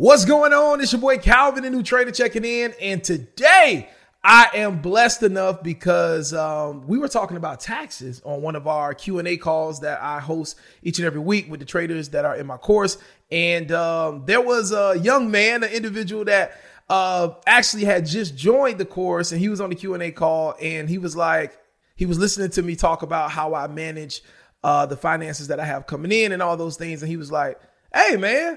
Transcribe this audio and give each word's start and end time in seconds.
What's 0.00 0.24
going 0.24 0.54
on? 0.54 0.80
It's 0.80 0.92
your 0.92 1.00
boy 1.02 1.18
Calvin, 1.18 1.62
the 1.62 1.68
new 1.68 1.82
trader 1.82 2.10
checking 2.10 2.42
in. 2.42 2.72
And 2.80 3.04
today 3.04 3.90
I 4.24 4.48
am 4.54 4.80
blessed 4.80 5.22
enough 5.24 5.62
because 5.62 6.32
um, 6.32 6.86
we 6.86 6.96
were 6.96 7.06
talking 7.06 7.36
about 7.36 7.60
taxes 7.60 8.22
on 8.24 8.40
one 8.40 8.56
of 8.56 8.66
our 8.66 8.94
Q&A 8.94 9.36
calls 9.36 9.80
that 9.80 10.00
I 10.00 10.18
host 10.18 10.58
each 10.82 10.98
and 10.98 11.04
every 11.04 11.20
week 11.20 11.50
with 11.50 11.60
the 11.60 11.66
traders 11.66 12.08
that 12.08 12.24
are 12.24 12.34
in 12.34 12.46
my 12.46 12.56
course. 12.56 12.96
And 13.30 13.70
um, 13.72 14.24
there 14.24 14.40
was 14.40 14.72
a 14.72 14.98
young 14.98 15.30
man, 15.30 15.64
an 15.64 15.70
individual 15.70 16.24
that 16.24 16.58
uh, 16.88 17.34
actually 17.46 17.84
had 17.84 18.06
just 18.06 18.34
joined 18.34 18.78
the 18.78 18.86
course 18.86 19.32
and 19.32 19.38
he 19.38 19.50
was 19.50 19.60
on 19.60 19.68
the 19.68 19.76
Q&A 19.76 20.12
call 20.12 20.54
and 20.62 20.88
he 20.88 20.96
was 20.96 21.14
like, 21.14 21.58
he 21.94 22.06
was 22.06 22.18
listening 22.18 22.48
to 22.52 22.62
me 22.62 22.74
talk 22.74 23.02
about 23.02 23.32
how 23.32 23.52
I 23.54 23.66
manage 23.66 24.22
uh, 24.64 24.86
the 24.86 24.96
finances 24.96 25.48
that 25.48 25.60
I 25.60 25.66
have 25.66 25.86
coming 25.86 26.10
in 26.10 26.32
and 26.32 26.40
all 26.40 26.56
those 26.56 26.78
things. 26.78 27.02
And 27.02 27.10
he 27.10 27.18
was 27.18 27.30
like, 27.30 27.60
hey, 27.92 28.16
man, 28.16 28.56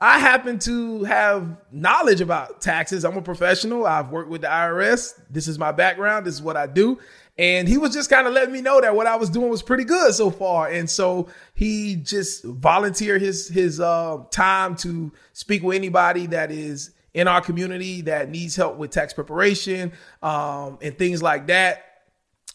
I 0.00 0.18
happen 0.18 0.58
to 0.60 1.04
have 1.04 1.56
knowledge 1.70 2.20
about 2.20 2.60
taxes. 2.60 3.04
I'm 3.04 3.16
a 3.16 3.22
professional. 3.22 3.86
I've 3.86 4.10
worked 4.10 4.28
with 4.28 4.42
the 4.42 4.48
IRS. 4.48 5.18
This 5.30 5.48
is 5.48 5.58
my 5.58 5.72
background. 5.72 6.26
This 6.26 6.34
is 6.34 6.42
what 6.42 6.56
I 6.56 6.66
do. 6.66 6.98
And 7.36 7.66
he 7.66 7.78
was 7.78 7.92
just 7.92 8.10
kind 8.10 8.26
of 8.26 8.32
letting 8.32 8.52
me 8.52 8.60
know 8.60 8.80
that 8.80 8.94
what 8.94 9.06
I 9.06 9.16
was 9.16 9.28
doing 9.28 9.48
was 9.48 9.62
pretty 9.62 9.84
good 9.84 10.14
so 10.14 10.30
far. 10.30 10.68
And 10.68 10.88
so 10.88 11.28
he 11.54 11.96
just 11.96 12.44
volunteered 12.44 13.22
his 13.22 13.48
his 13.48 13.80
uh, 13.80 14.18
time 14.30 14.76
to 14.76 15.12
speak 15.32 15.62
with 15.62 15.76
anybody 15.76 16.26
that 16.26 16.52
is 16.52 16.92
in 17.12 17.26
our 17.26 17.40
community 17.40 18.02
that 18.02 18.28
needs 18.28 18.54
help 18.54 18.76
with 18.76 18.90
tax 18.90 19.12
preparation 19.12 19.92
um, 20.22 20.78
and 20.80 20.96
things 20.98 21.22
like 21.22 21.46
that. 21.48 21.84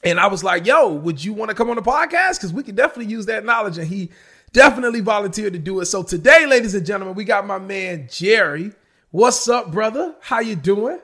And 0.02 0.18
I 0.18 0.28
was 0.28 0.46
like, 0.46 0.66
"Yo, 0.66 0.94
would 0.94 1.24
you 1.24 1.34
want 1.34 1.50
to 1.50 1.56
come 1.56 1.70
on 1.70 1.76
the 1.76 1.82
podcast? 1.82 2.38
Because 2.38 2.54
we 2.54 2.64
could 2.64 2.76
definitely 2.76 3.12
use 3.12 3.26
that 3.26 3.44
knowledge." 3.44 3.78
And 3.78 3.88
he 3.88 4.12
definitely 4.52 5.02
volunteered 5.02 5.54
to 5.54 5.60
do 5.60 5.80
it. 5.80 5.86
So 5.86 6.04
today, 6.04 6.46
ladies 6.46 6.76
and 6.76 6.86
gentlemen, 6.86 7.16
we 7.16 7.24
got 7.24 7.46
my 7.46 7.60
man 7.60 8.08
Jerry. 8.12 8.72
What's 9.12 9.50
up, 9.50 9.72
brother? 9.72 10.16
How 10.22 10.40
you 10.40 10.56
doing? 10.56 11.00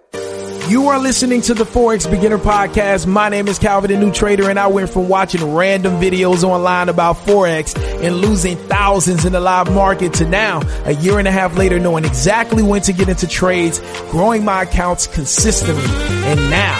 You 0.67 0.87
are 0.87 0.99
listening 0.99 1.41
to 1.43 1.53
the 1.53 1.63
Forex 1.63 2.09
Beginner 2.09 2.39
Podcast. 2.39 3.05
My 3.05 3.29
name 3.29 3.47
is 3.47 3.59
Calvin, 3.59 3.91
the 3.91 3.97
new 3.97 4.11
trader, 4.11 4.49
and 4.49 4.59
I 4.59 4.65
went 4.65 4.89
from 4.89 5.07
watching 5.07 5.53
random 5.53 6.01
videos 6.01 6.43
online 6.43 6.89
about 6.89 7.17
Forex 7.17 7.77
and 8.03 8.15
losing 8.15 8.57
thousands 8.57 9.25
in 9.25 9.33
the 9.33 9.39
live 9.39 9.71
market 9.71 10.13
to 10.15 10.27
now, 10.27 10.61
a 10.85 10.93
year 10.95 11.19
and 11.19 11.27
a 11.27 11.31
half 11.31 11.55
later, 11.55 11.79
knowing 11.79 12.03
exactly 12.03 12.63
when 12.63 12.81
to 12.81 12.93
get 12.93 13.09
into 13.09 13.27
trades, 13.27 13.79
growing 14.09 14.43
my 14.43 14.63
accounts 14.63 15.05
consistently. 15.05 15.85
And 15.85 16.49
now, 16.49 16.79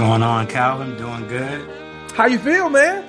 Going 0.00 0.22
on, 0.22 0.46
Calvin? 0.46 0.96
Doing 0.96 1.28
good. 1.28 1.60
How 2.14 2.24
you 2.24 2.38
feel, 2.38 2.70
man? 2.70 3.04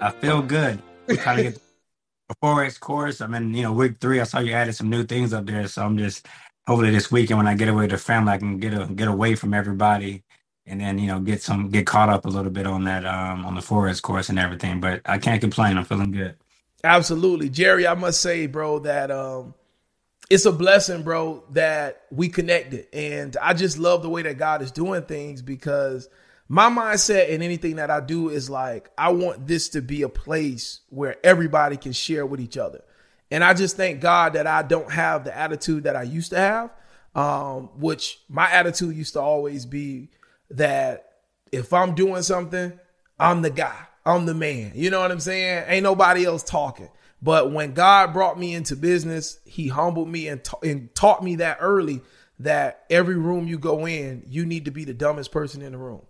I 0.00 0.10
feel 0.10 0.42
good. 0.42 0.82
Trying 1.08 1.36
to 1.36 1.42
get 1.44 1.54
the 2.28 2.34
forex 2.42 2.80
course. 2.80 3.20
I'm 3.20 3.32
in, 3.34 3.54
you 3.54 3.62
know, 3.62 3.72
week 3.72 4.00
three. 4.00 4.18
I 4.18 4.24
saw 4.24 4.40
you 4.40 4.52
added 4.52 4.74
some 4.74 4.90
new 4.90 5.04
things 5.04 5.32
up 5.32 5.46
there, 5.46 5.68
so 5.68 5.84
I'm 5.84 5.96
just 5.96 6.26
hopefully 6.66 6.90
this 6.90 7.12
weekend 7.12 7.38
when 7.38 7.46
I 7.46 7.54
get 7.54 7.68
away 7.68 7.86
the 7.86 7.98
family, 7.98 8.32
I 8.32 8.38
can 8.38 8.58
get 8.58 8.74
a, 8.74 8.86
get 8.86 9.06
away 9.06 9.36
from 9.36 9.54
everybody, 9.54 10.24
and 10.66 10.80
then 10.80 10.98
you 10.98 11.06
know 11.06 11.20
get 11.20 11.40
some 11.40 11.70
get 11.70 11.86
caught 11.86 12.08
up 12.08 12.24
a 12.24 12.28
little 12.28 12.50
bit 12.50 12.66
on 12.66 12.82
that 12.82 13.06
um 13.06 13.46
on 13.46 13.54
the 13.54 13.60
forex 13.60 14.02
course 14.02 14.28
and 14.28 14.40
everything. 14.40 14.80
But 14.80 15.02
I 15.04 15.18
can't 15.18 15.40
complain. 15.40 15.78
I'm 15.78 15.84
feeling 15.84 16.10
good. 16.10 16.34
Absolutely, 16.82 17.48
Jerry. 17.48 17.86
I 17.86 17.94
must 17.94 18.20
say, 18.20 18.48
bro, 18.48 18.80
that 18.80 19.12
um 19.12 19.54
it's 20.28 20.44
a 20.44 20.52
blessing, 20.52 21.02
bro, 21.02 21.44
that 21.50 22.02
we 22.10 22.28
connected. 22.28 22.86
And 22.92 23.36
I 23.40 23.54
just 23.54 23.78
love 23.78 24.02
the 24.02 24.08
way 24.08 24.22
that 24.22 24.38
God 24.38 24.62
is 24.62 24.72
doing 24.72 25.02
things 25.02 25.42
because 25.42 26.08
my 26.48 26.68
mindset 26.68 27.28
in 27.28 27.42
anything 27.42 27.76
that 27.76 27.90
I 27.90 28.00
do 28.00 28.28
is 28.28 28.50
like, 28.50 28.90
I 28.96 29.10
want 29.10 29.46
this 29.46 29.68
to 29.70 29.82
be 29.82 30.02
a 30.02 30.08
place 30.08 30.80
where 30.90 31.16
everybody 31.24 31.76
can 31.76 31.92
share 31.92 32.26
with 32.26 32.40
each 32.40 32.56
other. 32.56 32.82
And 33.30 33.42
I 33.42 33.54
just 33.54 33.76
thank 33.76 34.00
God 34.00 34.34
that 34.34 34.46
I 34.46 34.62
don't 34.62 34.90
have 34.90 35.24
the 35.24 35.36
attitude 35.36 35.84
that 35.84 35.96
I 35.96 36.02
used 36.02 36.30
to 36.30 36.38
have, 36.38 36.70
um, 37.14 37.70
which 37.78 38.20
my 38.28 38.50
attitude 38.50 38.94
used 38.94 39.14
to 39.14 39.20
always 39.20 39.66
be 39.66 40.10
that 40.50 41.14
if 41.50 41.72
I'm 41.72 41.94
doing 41.94 42.22
something, 42.22 42.78
I'm 43.18 43.42
the 43.42 43.50
guy, 43.50 43.76
I'm 44.04 44.26
the 44.26 44.34
man. 44.34 44.72
You 44.74 44.90
know 44.90 45.00
what 45.00 45.10
I'm 45.10 45.20
saying? 45.20 45.64
Ain't 45.66 45.82
nobody 45.82 46.24
else 46.24 46.42
talking. 46.44 46.88
But 47.22 47.52
when 47.52 47.72
God 47.72 48.12
brought 48.12 48.38
me 48.38 48.54
into 48.54 48.76
business, 48.76 49.38
He 49.44 49.68
humbled 49.68 50.08
me 50.08 50.28
and, 50.28 50.42
ta- 50.42 50.58
and 50.62 50.94
taught 50.94 51.22
me 51.24 51.36
that 51.36 51.58
early 51.60 52.02
that 52.40 52.84
every 52.90 53.16
room 53.16 53.46
you 53.46 53.58
go 53.58 53.86
in, 53.86 54.24
you 54.28 54.44
need 54.44 54.66
to 54.66 54.70
be 54.70 54.84
the 54.84 54.94
dumbest 54.94 55.32
person 55.32 55.62
in 55.62 55.72
the 55.72 55.78
room. 55.78 56.02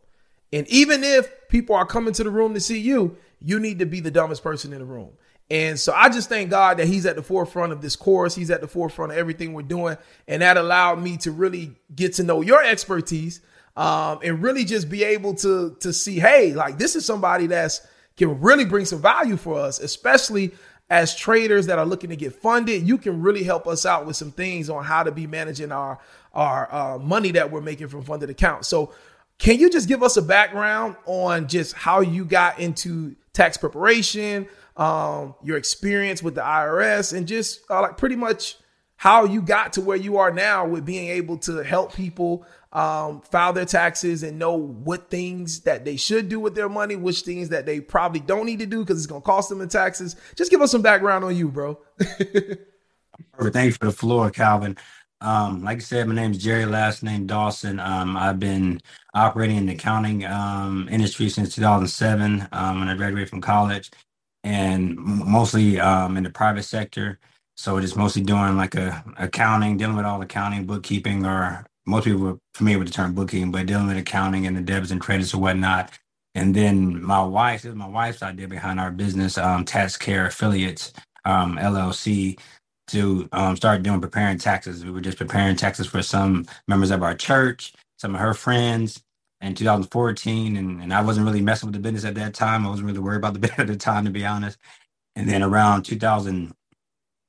And 0.53 0.67
even 0.69 1.05
if 1.05 1.49
people 1.49 1.77
are 1.77 1.87
coming 1.87 2.13
to 2.15 2.25
the 2.25 2.31
room 2.31 2.55
to 2.55 2.61
see 2.61 2.79
you, 2.81 3.17
you 3.41 3.61
need 3.61 3.79
to 3.79 3.87
be 3.87 4.01
the 4.01 4.11
dumbest 4.11 4.43
person 4.43 4.73
in 4.73 4.81
the 4.81 4.85
room. 4.85 5.11
And 5.49 5.79
so 5.79 5.93
I 5.93 6.09
just 6.09 6.29
thank 6.29 6.51
God 6.51 6.79
that 6.79 6.89
He's 6.89 7.07
at 7.07 7.15
the 7.15 7.23
forefront 7.23 7.73
of 7.73 7.81
this 7.81 7.95
course. 7.95 8.35
He's 8.35 8.51
at 8.51 8.61
the 8.61 8.69
forefront 8.69 9.13
of 9.13 9.19
everything 9.19 9.53
we're 9.53 9.63
doing. 9.63 9.97
And 10.27 10.43
that 10.43 10.57
allowed 10.57 11.01
me 11.01 11.17
to 11.19 11.31
really 11.31 11.77
get 11.95 12.15
to 12.15 12.25
know 12.25 12.41
your 12.41 12.63
expertise 12.63 13.41
um, 13.77 14.19
and 14.25 14.43
really 14.43 14.65
just 14.65 14.89
be 14.89 15.05
able 15.05 15.35
to, 15.37 15.77
to 15.81 15.93
see, 15.93 16.19
hey, 16.19 16.53
like 16.55 16.79
this 16.79 16.97
is 16.97 17.05
somebody 17.05 17.47
that's 17.47 17.87
can 18.17 18.41
really 18.41 18.65
bring 18.65 18.87
some 18.87 19.01
value 19.01 19.37
for 19.37 19.61
us, 19.61 19.79
especially 19.79 20.53
as 20.89 21.17
traders 21.17 21.67
that 21.67 21.79
are 21.79 21.87
looking 21.87 22.11
to 22.11 22.17
get 22.17 22.35
funded, 22.35 22.87
you 22.87 22.99
can 22.99 23.21
really 23.21 23.43
help 23.43 23.67
us 23.67 23.85
out 23.85 24.07
with 24.07 24.17
some 24.17 24.31
things 24.31 24.71
on 24.71 24.85
how 24.85 25.03
to 25.03 25.11
be 25.11 25.27
managing 25.27 25.73
our 25.73 25.99
our 26.33 26.73
uh, 26.73 26.99
money 26.99 27.31
that 27.33 27.51
we're 27.51 27.63
making 27.63 27.89
from 27.89 28.03
funded 28.03 28.29
accounts. 28.29 28.69
So, 28.69 28.93
can 29.39 29.59
you 29.59 29.71
just 29.71 29.89
give 29.89 30.03
us 30.03 30.17
a 30.17 30.23
background 30.23 30.97
on 31.07 31.49
just 31.49 31.75
how 31.75 32.01
you 32.01 32.25
got 32.25 32.59
into 32.59 33.17
tax 33.33 33.57
preparation, 33.57 34.47
um, 34.77 35.35
your 35.43 35.57
experience 35.57 36.23
with 36.23 36.35
the 36.35 36.41
IRS, 36.43 37.17
and 37.17 37.27
just 37.27 37.61
uh, 37.71 37.81
like 37.83 37.97
pretty 37.97 38.17
much 38.17 38.57
how 38.97 39.25
you 39.25 39.43
got 39.43 39.75
to 39.75 39.81
where 39.81 39.97
you 39.97 40.17
are 40.17 40.31
now 40.31 40.67
with 40.67 40.85
being 40.87 41.09
able 41.09 41.37
to 41.37 41.63
help 41.63 41.95
people 41.95 42.47
um, 42.73 43.21
file 43.23 43.53
their 43.53 43.65
taxes 43.65 44.23
and 44.23 44.39
know 44.39 44.55
what 44.55 45.11
things 45.11 45.61
that 45.61 45.85
they 45.85 45.97
should 45.97 46.29
do 46.29 46.41
with 46.41 46.55
their 46.55 46.69
money, 46.69 46.97
which 46.97 47.21
things 47.21 47.49
that 47.51 47.67
they 47.67 47.81
probably 47.81 48.21
don't 48.21 48.47
need 48.47 48.59
to 48.59 48.67
do 48.67 48.81
because 48.81 48.99
it's 48.99 49.07
going 49.07 49.23
to 49.23 49.27
cost 49.27 49.49
them 49.49 49.61
in 49.61 49.69
taxes. 49.69 50.17
Just 50.35 50.51
give 50.51 50.61
us 50.61 50.71
some 50.71 50.83
background 50.83 51.25
on 51.25 51.35
you, 51.37 51.49
bro. 51.49 51.79
Perfect. 51.99 53.55
Thank 53.55 53.67
you 53.67 53.73
for 53.73 53.87
the 53.87 53.93
floor, 53.93 54.31
Calvin. 54.31 54.77
Um, 55.21 55.65
like 55.65 55.79
I 55.79 55.81
said, 55.81 56.07
my 56.09 56.15
name 56.15 56.33
is 56.33 56.39
Jerry, 56.39 56.67
last 56.67 57.03
name 57.03 57.27
Dawson. 57.27 57.81
Um, 57.81 58.17
I've 58.17 58.39
been 58.39 58.81
operating 59.15 59.57
in 59.57 59.67
the 59.67 59.73
accounting 59.73 60.27
um, 60.27 60.89
industry 60.91 61.31
since 61.31 61.55
2007 61.55 62.49
um, 62.53 62.81
when 62.81 62.89
I 62.89 62.95
graduated 62.95 63.31
from 63.31 63.41
college 63.41 63.91
and 64.45 64.97
mostly 64.97 65.81
um, 65.81 66.17
in 66.17 66.23
the 66.25 66.31
private 66.31 66.65
sector. 66.65 67.19
So 67.57 67.81
just 67.81 67.97
mostly 67.97 68.23
doing 68.23 68.57
like 68.57 68.75
a 68.75 69.03
accounting, 69.17 69.79
dealing 69.79 69.97
with 69.97 70.05
all 70.05 70.21
accounting, 70.21 70.67
bookkeeping, 70.67 71.25
or 71.25 71.67
most 71.87 72.05
people 72.07 72.29
are 72.29 72.39
familiar 72.55 72.81
with 72.81 72.89
the 72.89 72.95
term 72.95 73.15
bookkeeping, 73.15 73.53
but 73.53 73.67
dealing 73.67 73.89
with 73.89 73.99
accounting 73.99 74.47
and 74.47 74.57
the 74.57 74.63
debits 74.63 74.93
and 74.93 75.01
credits 75.01 75.35
or 75.35 75.39
whatnot. 75.41 75.93
And 76.35 76.55
then 76.55 77.03
my 77.03 77.23
wife, 77.25 77.63
this 77.63 77.71
is 77.71 77.77
my 77.77 77.89
wife's 77.89 78.23
idea 78.23 78.49
behind 78.49 78.81
our 78.81 78.91
business, 78.93 79.39
um, 79.39 79.65
Tax 79.65 79.97
Care 79.99 80.27
Affiliates, 80.29 80.93
um, 81.27 81.59
LLC, 81.59 82.39
to 82.89 83.29
um, 83.33 83.57
start 83.57 83.83
doing 83.83 84.01
preparing 84.01 84.39
taxes. 84.39 84.85
We 84.85 84.93
were 84.93 85.01
just 85.03 85.19
preparing 85.19 85.57
taxes 85.57 85.87
for 85.89 86.03
some 86.03 86.47
members 86.69 86.91
of 86.91 87.03
our 87.03 87.15
church, 87.15 87.75
some 87.99 88.15
of 88.15 88.21
her 88.21 88.35
friends 88.35 89.03
in 89.43 89.55
2014. 89.55 90.57
And, 90.57 90.83
and 90.83 90.95
I 90.95 91.03
wasn't 91.03 91.27
really 91.27 91.43
messing 91.43 91.69
with 91.69 91.75
the 91.75 91.81
business 91.81 92.05
at 92.07 92.17
that 92.17 92.35
time. 92.35 92.67
I 92.67 92.71
wasn't 92.71 92.89
really 92.89 93.01
worried 93.01 93.19
about 93.19 93.35
the 93.35 93.39
business 93.41 93.61
at 93.61 93.69
the 93.69 93.77
time, 93.77 94.07
to 94.07 94.11
be 94.13 94.27
honest. 94.27 94.59
And 95.17 95.29
then 95.29 95.43
around 95.43 95.85
2000, 95.85 96.53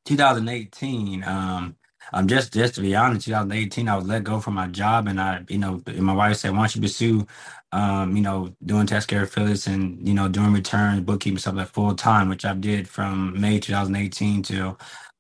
2018, 0.06 1.24
um, 1.26 1.76
um, 2.14 2.28
just 2.28 2.54
just 2.54 2.76
to 2.76 2.82
be 2.82 2.96
honest, 2.96 3.26
2018, 3.28 3.90
I 3.90 3.96
was 3.98 4.06
let 4.08 4.24
go 4.24 4.40
from 4.42 4.56
my 4.56 4.68
job, 4.68 5.08
and 5.08 5.22
I, 5.22 5.44
you 5.50 5.60
know, 5.60 5.82
my 5.98 6.14
wife 6.14 6.38
said, 6.38 6.52
"Why 6.54 6.60
don't 6.60 6.76
you 6.76 6.82
pursue, 6.82 7.28
um, 7.72 8.16
you 8.18 8.24
know, 8.24 8.54
doing 8.66 8.88
tax 8.88 9.06
care 9.06 9.24
affiliates 9.24 9.68
and 9.68 10.08
you 10.08 10.14
know, 10.16 10.28
doing 10.30 10.54
returns, 10.54 11.02
bookkeeping 11.02 11.40
stuff 11.40 11.56
like 11.56 11.70
full 11.70 11.96
time," 11.96 12.30
which 12.30 12.46
I 12.46 12.54
did 12.56 12.88
from 12.90 13.40
May 13.40 13.60
2018 13.60 14.44
to 14.44 14.78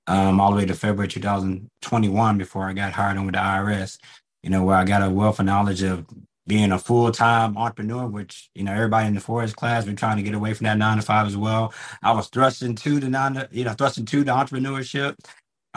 um, 0.08 0.42
all 0.42 0.52
the 0.52 0.58
way 0.58 0.66
to 0.66 0.74
February 0.76 1.08
2021 1.10 2.38
before 2.38 2.70
I 2.70 2.74
got 2.74 2.94
hired 2.94 3.18
on 3.18 3.26
with 3.28 3.36
the 3.36 3.42
IRS. 3.42 4.00
You 4.44 4.50
know, 4.52 4.64
where 4.64 4.78
I 4.78 4.86
got 4.86 5.04
a 5.04 5.10
wealth 5.10 5.40
of 5.40 5.46
knowledge 5.48 5.84
of 5.84 6.06
being 6.48 6.72
a 6.72 6.80
full 6.80 7.12
time 7.12 7.58
entrepreneur, 7.58 8.08
which 8.08 8.50
you 8.56 8.64
know 8.64 8.74
everybody 8.74 9.08
in 9.08 9.16
the 9.16 9.22
forex 9.22 9.56
class 9.56 9.86
we're 9.86 9.94
trying 9.96 10.18
to 10.18 10.24
get 10.24 10.34
away 10.36 10.54
from 10.54 10.66
that 10.66 10.78
nine 10.78 10.98
to 10.98 11.04
five 11.04 11.28
as 11.28 11.38
well. 11.38 11.74
I 12.04 12.14
was 12.14 12.28
thrust 12.30 12.64
into 12.64 13.00
the 13.00 13.10
nine, 13.10 13.48
you 13.52 13.66
know, 13.66 13.74
thrust 13.74 13.98
into 14.00 14.24
the 14.24 14.32
entrepreneurship. 14.32 15.16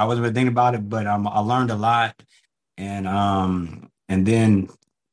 I 0.01 0.07
wasn't 0.07 0.25
really 0.25 0.35
thinking 0.35 0.53
about 0.53 0.75
it, 0.77 0.89
but 0.89 1.07
um, 1.07 1.29
I 1.29 1.41
learned 1.41 1.71
a 1.71 1.77
lot, 1.77 2.23
and 2.79 3.07
um, 3.09 3.91
and 4.09 4.27
then 4.27 4.69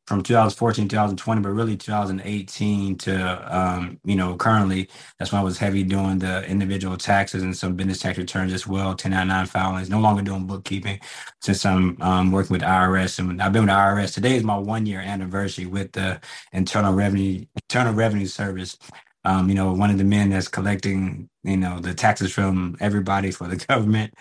from 0.07 0.23
2014 0.23 0.87
2020 0.89 1.41
but 1.41 1.49
really 1.49 1.77
2018 1.77 2.97
to 2.97 3.57
um, 3.57 3.99
you 4.05 4.15
know 4.15 4.35
currently 4.35 4.89
that's 5.19 5.31
when 5.31 5.41
i 5.41 5.43
was 5.43 5.57
heavy 5.57 5.83
doing 5.83 6.19
the 6.19 6.45
individual 6.47 6.97
taxes 6.97 7.43
and 7.43 7.55
some 7.55 7.75
business 7.75 7.99
tax 7.99 8.17
returns 8.17 8.53
as 8.53 8.67
well 8.67 8.89
1099 8.89 9.45
filings 9.47 9.89
no 9.89 9.99
longer 9.99 10.21
doing 10.21 10.45
bookkeeping 10.45 10.99
since 11.41 11.65
i'm 11.65 12.01
um, 12.01 12.31
working 12.31 12.53
with 12.53 12.63
irs 12.63 13.19
and 13.19 13.41
i've 13.41 13.53
been 13.53 13.63
with 13.63 13.71
irs 13.71 14.13
today 14.13 14.35
is 14.35 14.43
my 14.43 14.57
one 14.57 14.85
year 14.85 14.99
anniversary 15.01 15.65
with 15.65 15.91
the 15.93 16.19
internal 16.53 16.93
revenue 16.93 17.45
internal 17.69 17.93
revenue 17.93 18.27
service. 18.27 18.77
Um, 19.25 19.49
you 19.49 19.55
know 19.55 19.73
one 19.73 19.89
of 19.89 19.97
the 19.99 20.03
men 20.03 20.31
that's 20.31 20.49
collecting 20.49 21.29
you 21.43 21.57
know 21.57 21.79
the 21.79 21.93
taxes 21.93 22.33
from 22.33 22.77
everybody 22.81 23.31
for 23.31 23.47
the 23.47 23.55
government 23.69 24.13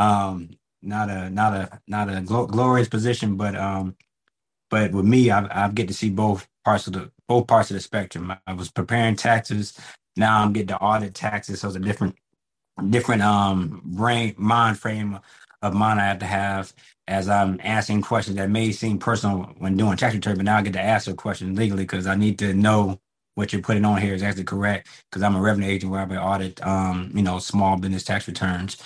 um, 0.00 0.50
not 0.82 1.10
a 1.10 1.30
not 1.30 1.54
a 1.54 1.80
not 1.88 2.10
a 2.10 2.22
glorious 2.22 2.88
position 2.88 3.36
but 3.36 3.56
um 3.56 3.86
but 4.70 4.92
with 4.92 5.04
me, 5.04 5.30
I, 5.30 5.66
I 5.66 5.68
get 5.70 5.88
to 5.88 5.94
see 5.94 6.10
both 6.10 6.48
parts 6.64 6.86
of 6.86 6.94
the 6.94 7.10
both 7.28 7.46
parts 7.46 7.70
of 7.70 7.74
the 7.76 7.80
spectrum. 7.80 8.32
I 8.46 8.52
was 8.52 8.70
preparing 8.70 9.16
taxes. 9.16 9.78
Now 10.16 10.42
I'm 10.42 10.52
getting 10.52 10.68
to 10.68 10.78
audit 10.78 11.14
taxes. 11.14 11.60
So 11.60 11.68
it's 11.68 11.76
a 11.76 11.80
different 11.80 12.16
different 12.90 13.22
um 13.22 13.82
brain 13.84 14.34
mind 14.38 14.78
frame 14.78 15.20
of 15.62 15.74
mind 15.74 16.00
I 16.00 16.06
have 16.06 16.20
to 16.20 16.26
have 16.26 16.74
as 17.08 17.28
I'm 17.28 17.60
asking 17.64 18.02
questions 18.02 18.36
that 18.36 18.50
may 18.50 18.72
seem 18.72 18.98
personal 18.98 19.54
when 19.58 19.76
doing 19.76 19.96
tax 19.96 20.14
return, 20.14 20.36
but 20.36 20.44
now 20.46 20.58
I 20.58 20.62
get 20.62 20.74
to 20.74 20.80
ask 20.82 21.08
a 21.08 21.14
question 21.14 21.54
legally 21.56 21.84
because 21.84 22.06
I 22.06 22.16
need 22.16 22.38
to 22.40 22.54
know 22.54 23.00
what 23.36 23.52
you're 23.52 23.62
putting 23.62 23.84
on 23.84 24.00
here 24.00 24.14
is 24.14 24.22
actually 24.22 24.44
correct 24.44 24.88
because 25.10 25.22
I'm 25.22 25.36
a 25.36 25.40
revenue 25.40 25.68
agent 25.68 25.92
where 25.92 26.00
I 26.02 26.16
audit 26.16 26.64
um, 26.66 27.12
you 27.14 27.22
know, 27.22 27.38
small 27.40 27.76
business 27.78 28.04
tax 28.04 28.28
returns. 28.28 28.76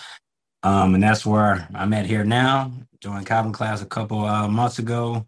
Um, 0.64 0.94
and 0.94 1.02
that's 1.02 1.25
where 1.25 1.69
I'm 1.75 1.93
at 1.93 2.06
here 2.06 2.25
now. 2.25 2.72
Joined 3.00 3.26
Calvin 3.26 3.52
class 3.52 3.82
a 3.82 3.87
couple 3.87 4.25
uh, 4.25 4.49
months 4.49 4.78
ago 4.78 5.26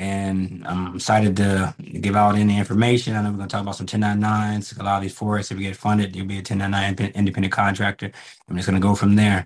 and 0.00 0.66
I'm 0.66 0.96
excited 0.96 1.36
to 1.36 1.74
give 2.00 2.16
out 2.16 2.36
any 2.36 2.58
information. 2.58 3.14
I 3.14 3.22
know 3.22 3.30
we're 3.30 3.36
going 3.36 3.48
to 3.48 3.52
talk 3.52 3.62
about 3.62 3.76
some 3.76 3.86
1099s. 3.86 4.78
A 4.80 4.82
lot 4.82 4.96
of 4.96 5.02
these 5.02 5.14
forex, 5.14 5.50
if 5.50 5.58
we 5.58 5.64
get 5.64 5.76
funded, 5.76 6.16
you'll 6.16 6.26
be 6.26 6.36
a 6.36 6.38
1099 6.38 7.12
independent 7.14 7.52
contractor. 7.52 8.10
I'm 8.48 8.56
just 8.56 8.66
going 8.66 8.80
to 8.80 8.86
go 8.86 8.94
from 8.94 9.16
there. 9.16 9.44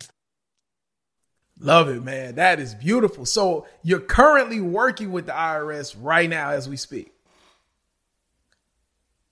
Love 1.59 1.89
it, 1.89 2.05
man. 2.05 2.37
That 2.37 2.61
is 2.61 2.75
beautiful. 2.75 3.27
So 3.27 3.67
you're 3.83 4.01
currently 4.01 4.61
working 4.61 5.11
with 5.11 5.27
the 5.27 5.33
IRS 5.33 5.97
right 5.99 6.31
now 6.31 6.51
as 6.51 6.69
we 6.69 6.77
speak. 6.77 7.13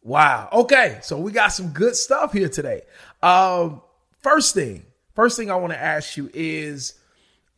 Wow. 0.03 0.49
Okay. 0.53 0.99
So 1.03 1.19
we 1.19 1.31
got 1.31 1.49
some 1.49 1.69
good 1.69 1.95
stuff 1.95 2.33
here 2.33 2.49
today. 2.49 2.83
Um, 3.23 3.83
first 4.23 4.55
thing, 4.55 4.85
first 5.15 5.37
thing 5.37 5.51
I 5.51 5.57
want 5.57 5.73
to 5.73 5.81
ask 5.81 6.17
you 6.17 6.31
is, 6.33 6.95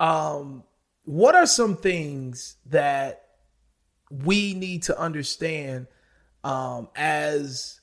um, 0.00 0.64
what 1.04 1.34
are 1.34 1.46
some 1.46 1.76
things 1.76 2.56
that 2.66 3.26
we 4.10 4.54
need 4.54 4.84
to 4.84 4.98
understand 4.98 5.86
um, 6.42 6.88
as 6.94 7.80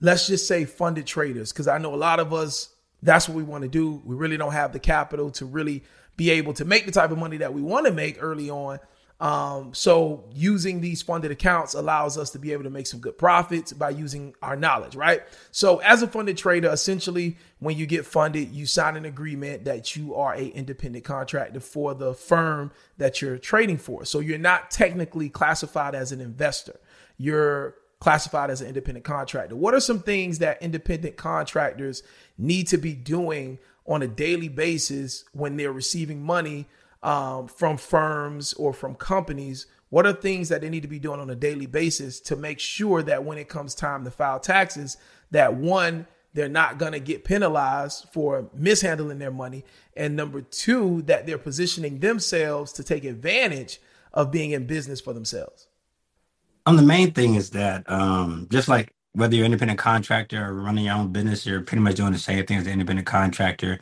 let's 0.00 0.26
just 0.26 0.46
say 0.46 0.64
funded 0.64 1.06
traders? 1.06 1.52
Because 1.52 1.68
i 1.68 1.78
know 1.78 1.94
a 1.94 1.96
lot 1.96 2.20
of 2.20 2.32
us 2.32 2.74
that's 3.04 3.28
what 3.28 3.36
we 3.36 3.42
want 3.42 3.62
to 3.62 3.68
do. 3.68 4.00
We 4.04 4.16
really 4.16 4.38
don't 4.38 4.52
have 4.52 4.72
the 4.72 4.78
capital 4.78 5.30
to 5.32 5.44
really 5.44 5.84
be 6.16 6.30
able 6.30 6.54
to 6.54 6.64
make 6.64 6.86
the 6.86 6.92
type 6.92 7.10
of 7.10 7.18
money 7.18 7.36
that 7.38 7.52
we 7.52 7.60
want 7.60 7.86
to 7.86 7.92
make 7.92 8.16
early 8.20 8.48
on 8.50 8.78
um, 9.20 9.72
so 9.72 10.24
using 10.32 10.80
these 10.80 11.00
funded 11.00 11.30
accounts 11.30 11.74
allows 11.74 12.18
us 12.18 12.30
to 12.30 12.38
be 12.38 12.52
able 12.52 12.64
to 12.64 12.70
make 12.70 12.86
some 12.86 13.00
good 13.00 13.16
profits 13.16 13.72
by 13.72 13.90
using 13.90 14.34
our 14.42 14.56
knowledge, 14.56 14.96
right? 14.96 15.22
So 15.52 15.78
as 15.78 16.02
a 16.02 16.08
funded 16.08 16.36
trader, 16.36 16.68
essentially 16.70 17.36
when 17.60 17.78
you 17.78 17.86
get 17.86 18.04
funded, 18.04 18.50
you 18.50 18.66
sign 18.66 18.96
an 18.96 19.04
agreement 19.04 19.64
that 19.64 19.94
you 19.94 20.16
are 20.16 20.34
a 20.34 20.46
independent 20.46 21.04
contractor 21.04 21.60
for 21.60 21.94
the 21.94 22.12
firm 22.12 22.72
that 22.98 23.22
you're 23.22 23.38
trading 23.38 23.78
for. 23.78 24.04
So 24.04 24.18
you're 24.18 24.36
not 24.36 24.70
technically 24.70 25.28
classified 25.28 25.94
as 25.94 26.10
an 26.10 26.20
investor. 26.20 26.78
You're 27.16 27.76
classified 28.00 28.50
as 28.50 28.60
an 28.60 28.66
independent 28.66 29.04
contractor. 29.04 29.54
What 29.54 29.74
are 29.74 29.80
some 29.80 30.00
things 30.00 30.40
that 30.40 30.60
independent 30.60 31.16
contractors 31.16 32.02
need 32.36 32.66
to 32.68 32.78
be 32.78 32.94
doing 32.94 33.58
on 33.86 34.02
a 34.02 34.08
daily 34.08 34.48
basis 34.48 35.24
when 35.32 35.56
they're 35.56 35.72
receiving 35.72 36.22
money 36.22 36.66
um, 37.04 37.46
from 37.46 37.76
firms 37.76 38.52
or 38.54 38.72
from 38.72 38.96
companies? 38.96 39.66
What 39.90 40.06
are 40.06 40.12
things 40.12 40.48
that 40.48 40.62
they 40.62 40.70
need 40.70 40.82
to 40.82 40.88
be 40.88 40.98
doing 40.98 41.20
on 41.20 41.30
a 41.30 41.36
daily 41.36 41.66
basis 41.66 42.18
to 42.20 42.34
make 42.34 42.58
sure 42.58 43.02
that 43.04 43.22
when 43.24 43.38
it 43.38 43.48
comes 43.48 43.76
time 43.76 44.02
to 44.04 44.10
file 44.10 44.40
taxes, 44.40 44.96
that 45.30 45.54
one, 45.54 46.08
they're 46.32 46.48
not 46.48 46.78
going 46.78 46.92
to 46.92 46.98
get 46.98 47.22
penalized 47.22 48.08
for 48.12 48.50
mishandling 48.54 49.20
their 49.20 49.30
money. 49.30 49.64
And 49.96 50.16
number 50.16 50.40
two, 50.40 51.02
that 51.02 51.26
they're 51.26 51.38
positioning 51.38 52.00
themselves 52.00 52.72
to 52.72 52.82
take 52.82 53.04
advantage 53.04 53.80
of 54.12 54.32
being 54.32 54.50
in 54.50 54.66
business 54.66 55.00
for 55.00 55.12
themselves. 55.12 55.68
Um, 56.66 56.76
the 56.76 56.82
main 56.82 57.12
thing 57.12 57.34
is 57.34 57.50
that 57.50 57.88
um, 57.88 58.48
just 58.50 58.68
like 58.68 58.92
whether 59.12 59.36
you're 59.36 59.44
an 59.44 59.52
independent 59.52 59.78
contractor 59.78 60.44
or 60.44 60.54
running 60.54 60.86
your 60.86 60.94
own 60.94 61.12
business, 61.12 61.46
you're 61.46 61.60
pretty 61.60 61.82
much 61.82 61.96
doing 61.96 62.12
the 62.12 62.18
same 62.18 62.44
thing 62.46 62.58
as 62.58 62.66
an 62.66 62.72
independent 62.72 63.06
contractor. 63.06 63.78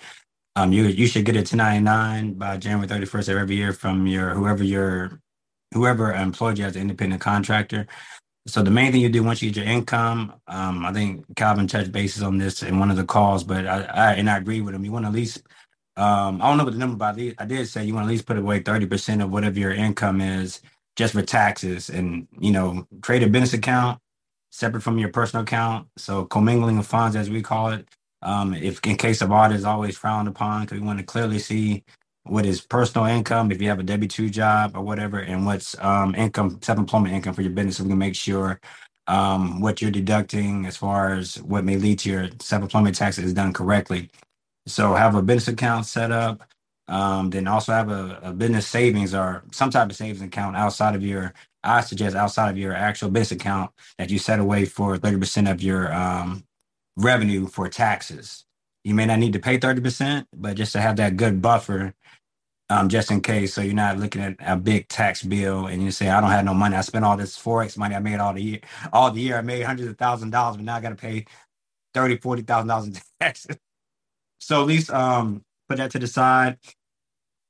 Um, 0.56 0.72
you 0.72 0.84
you 0.84 1.06
should 1.06 1.24
get 1.26 1.36
a 1.36 1.40
1099 1.40 2.34
by 2.34 2.56
January 2.58 2.88
31st 2.88 3.30
of 3.30 3.38
every 3.38 3.56
year 3.56 3.72
from 3.72 4.06
your 4.06 4.34
whoever 4.34 4.64
your 4.64 5.20
whoever 5.74 6.12
employed 6.14 6.58
you 6.58 6.66
as 6.66 6.76
an 6.76 6.82
independent 6.82 7.22
contractor. 7.22 7.86
So 8.48 8.62
the 8.62 8.70
main 8.72 8.92
thing 8.92 9.02
you 9.02 9.10
do 9.10 9.24
once 9.24 9.42
you 9.42 9.50
get 9.52 9.64
your 9.64 9.72
income, 9.72 10.34
um, 10.48 10.86
I 10.86 10.92
think 10.92 11.24
Calvin 11.36 11.68
touched 11.68 11.92
bases 11.92 12.22
on 12.22 12.38
this 12.38 12.62
in 12.62 12.78
one 12.80 12.90
of 12.90 12.96
the 12.96 13.04
calls, 13.04 13.44
but 13.44 13.66
I, 13.66 13.82
I 13.82 14.12
and 14.14 14.30
I 14.30 14.38
agree 14.38 14.60
with 14.62 14.74
him. 14.74 14.84
You 14.84 14.92
want 14.92 15.04
to 15.04 15.08
at 15.08 15.14
least 15.14 15.42
um, 15.96 16.42
I 16.42 16.48
don't 16.48 16.58
know 16.58 16.64
what 16.64 16.74
the 16.74 16.80
number, 16.80 16.96
but 16.98 17.16
I 17.38 17.46
did 17.46 17.68
say 17.68 17.84
you 17.84 17.94
want 17.94 18.06
to 18.06 18.08
at 18.08 18.12
least 18.12 18.26
put 18.26 18.38
away 18.38 18.60
30% 18.62 19.24
of 19.24 19.30
whatever 19.32 19.60
your 19.60 19.72
income 19.72 20.22
is 20.22 20.62
just 20.96 21.14
for 21.14 21.22
taxes 21.22 21.90
and 21.90 22.28
you 22.40 22.52
know, 22.52 22.88
create 23.02 23.24
a 23.24 23.28
business 23.28 23.54
account 23.54 24.00
separate 24.52 24.82
from 24.82 24.98
your 24.98 25.10
personal 25.10 25.44
account. 25.44 25.88
So 25.98 26.26
commingling 26.26 26.78
of 26.78 26.88
funds 26.88 27.16
as 27.16 27.30
we 27.30 27.42
call 27.42 27.70
it. 27.70 27.88
Um, 28.22 28.54
if 28.54 28.80
in 28.86 28.96
case 28.96 29.22
of 29.22 29.32
audit 29.32 29.56
is 29.58 29.64
always 29.64 29.96
frowned 29.98 30.28
upon 30.28 30.62
because 30.62 30.80
we 30.80 30.86
want 30.86 31.00
to 31.00 31.06
clearly 31.06 31.38
see 31.40 31.84
what 32.24 32.46
is 32.46 32.60
personal 32.62 33.06
income 33.06 33.52
if 33.52 33.62
you 33.62 33.68
have 33.70 33.80
a 33.80 33.84
W 33.84 34.08
two 34.08 34.30
job 34.30 34.76
or 34.76 34.82
whatever, 34.82 35.20
and 35.20 35.46
what's 35.46 35.76
um, 35.80 36.14
income 36.16 36.58
self 36.62 36.78
employment 36.78 37.14
income 37.14 37.34
for 37.34 37.42
your 37.42 37.52
business. 37.52 37.78
So 37.78 37.84
we 37.84 37.90
can 37.90 37.98
make 37.98 38.16
sure 38.16 38.60
um, 39.08 39.60
what 39.60 39.82
you're 39.82 39.90
deducting 39.92 40.66
as 40.66 40.76
far 40.76 41.14
as 41.14 41.42
what 41.42 41.64
may 41.64 41.76
lead 41.78 42.00
to 42.00 42.10
your 42.10 42.28
self 42.40 42.62
employment 42.62 42.96
taxes 42.96 43.26
is 43.26 43.34
done 43.34 43.52
correctly. 43.54 44.10
So 44.66 44.94
have 44.94 45.16
a 45.16 45.22
business 45.22 45.48
account 45.54 45.86
set 45.86 46.12
up. 46.12 46.42
Um, 46.88 47.30
then 47.30 47.48
also 47.48 47.72
have 47.72 47.90
a, 47.90 48.20
a 48.22 48.32
business 48.34 48.66
savings 48.68 49.14
or 49.14 49.44
some 49.52 49.70
type 49.70 49.90
of 49.90 49.96
savings 49.96 50.22
account 50.22 50.56
outside 50.56 50.94
of 50.96 51.02
your 51.04 51.34
I 51.64 51.80
suggest 51.80 52.16
outside 52.16 52.50
of 52.50 52.58
your 52.58 52.74
actual 52.74 53.10
business 53.10 53.40
account 53.40 53.72
that 53.98 54.10
you 54.10 54.18
set 54.18 54.40
away 54.40 54.66
for 54.66 54.98
30% 54.98 55.50
of 55.50 55.62
your 55.62 55.92
um, 55.94 56.44
revenue 56.96 57.48
for 57.48 57.68
taxes. 57.68 58.44
You 58.84 58.94
may 58.94 59.06
not 59.06 59.20
need 59.20 59.34
to 59.34 59.40
pay 59.40 59.58
30%, 59.58 60.26
but 60.36 60.56
just 60.56 60.72
to 60.74 60.82
have 60.82 60.96
that 60.96 61.16
good 61.16 61.42
buffer, 61.42 61.94
um, 62.70 62.88
just 62.88 63.10
in 63.10 63.20
case. 63.22 63.54
So 63.54 63.62
you're 63.62 63.74
not 63.74 63.98
looking 63.98 64.22
at 64.22 64.36
a 64.40 64.56
big 64.56 64.88
tax 64.88 65.22
bill 65.22 65.66
and 65.66 65.82
you 65.82 65.90
say, 65.92 66.08
I 66.10 66.20
don't 66.20 66.30
have 66.30 66.44
no 66.44 66.54
money. 66.54 66.76
I 66.76 66.82
spent 66.82 67.04
all 67.04 67.16
this 67.16 67.38
Forex 67.38 67.78
money 67.78 67.94
I 67.96 68.00
made 68.00 68.20
all 68.20 68.34
the 68.34 68.42
year. 68.42 68.60
All 68.92 69.10
the 69.10 69.20
year 69.20 69.38
I 69.38 69.42
made 69.42 69.62
hundreds 69.64 69.90
of 69.90 69.98
thousand 69.98 70.30
dollars, 70.30 70.56
but 70.56 70.66
now 70.66 70.76
I 70.76 70.80
got 70.82 70.90
to 70.90 70.96
pay 70.96 71.26
30, 71.94 72.18
40,000 72.18 72.68
dollars 72.68 72.86
in 72.88 72.94
taxes. 73.20 73.56
So 74.40 74.62
at 74.62 74.68
least 74.68 74.90
um, 74.90 75.42
put 75.68 75.78
that 75.78 75.92
to 75.92 76.00
the 76.00 76.08
side 76.08 76.58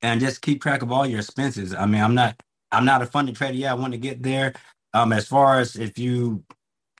and 0.01 0.21
just 0.21 0.41
keep 0.41 0.61
track 0.61 0.81
of 0.83 0.91
all 0.91 1.05
your 1.07 1.19
expenses. 1.19 1.73
I 1.75 1.85
mean, 1.87 2.01
I'm 2.01 2.15
not, 2.15 2.41
I'm 2.71 2.85
not 2.85 3.01
a 3.03 3.07
funded 3.07 3.35
trader. 3.35 3.55
Yeah, 3.55 3.71
I 3.71 3.75
want 3.75 3.93
to 3.93 3.99
get 3.99 4.23
there. 4.23 4.53
Um, 4.93 5.13
as 5.13 5.27
far 5.27 5.59
as 5.59 5.75
if 5.77 5.99
you 5.99 6.43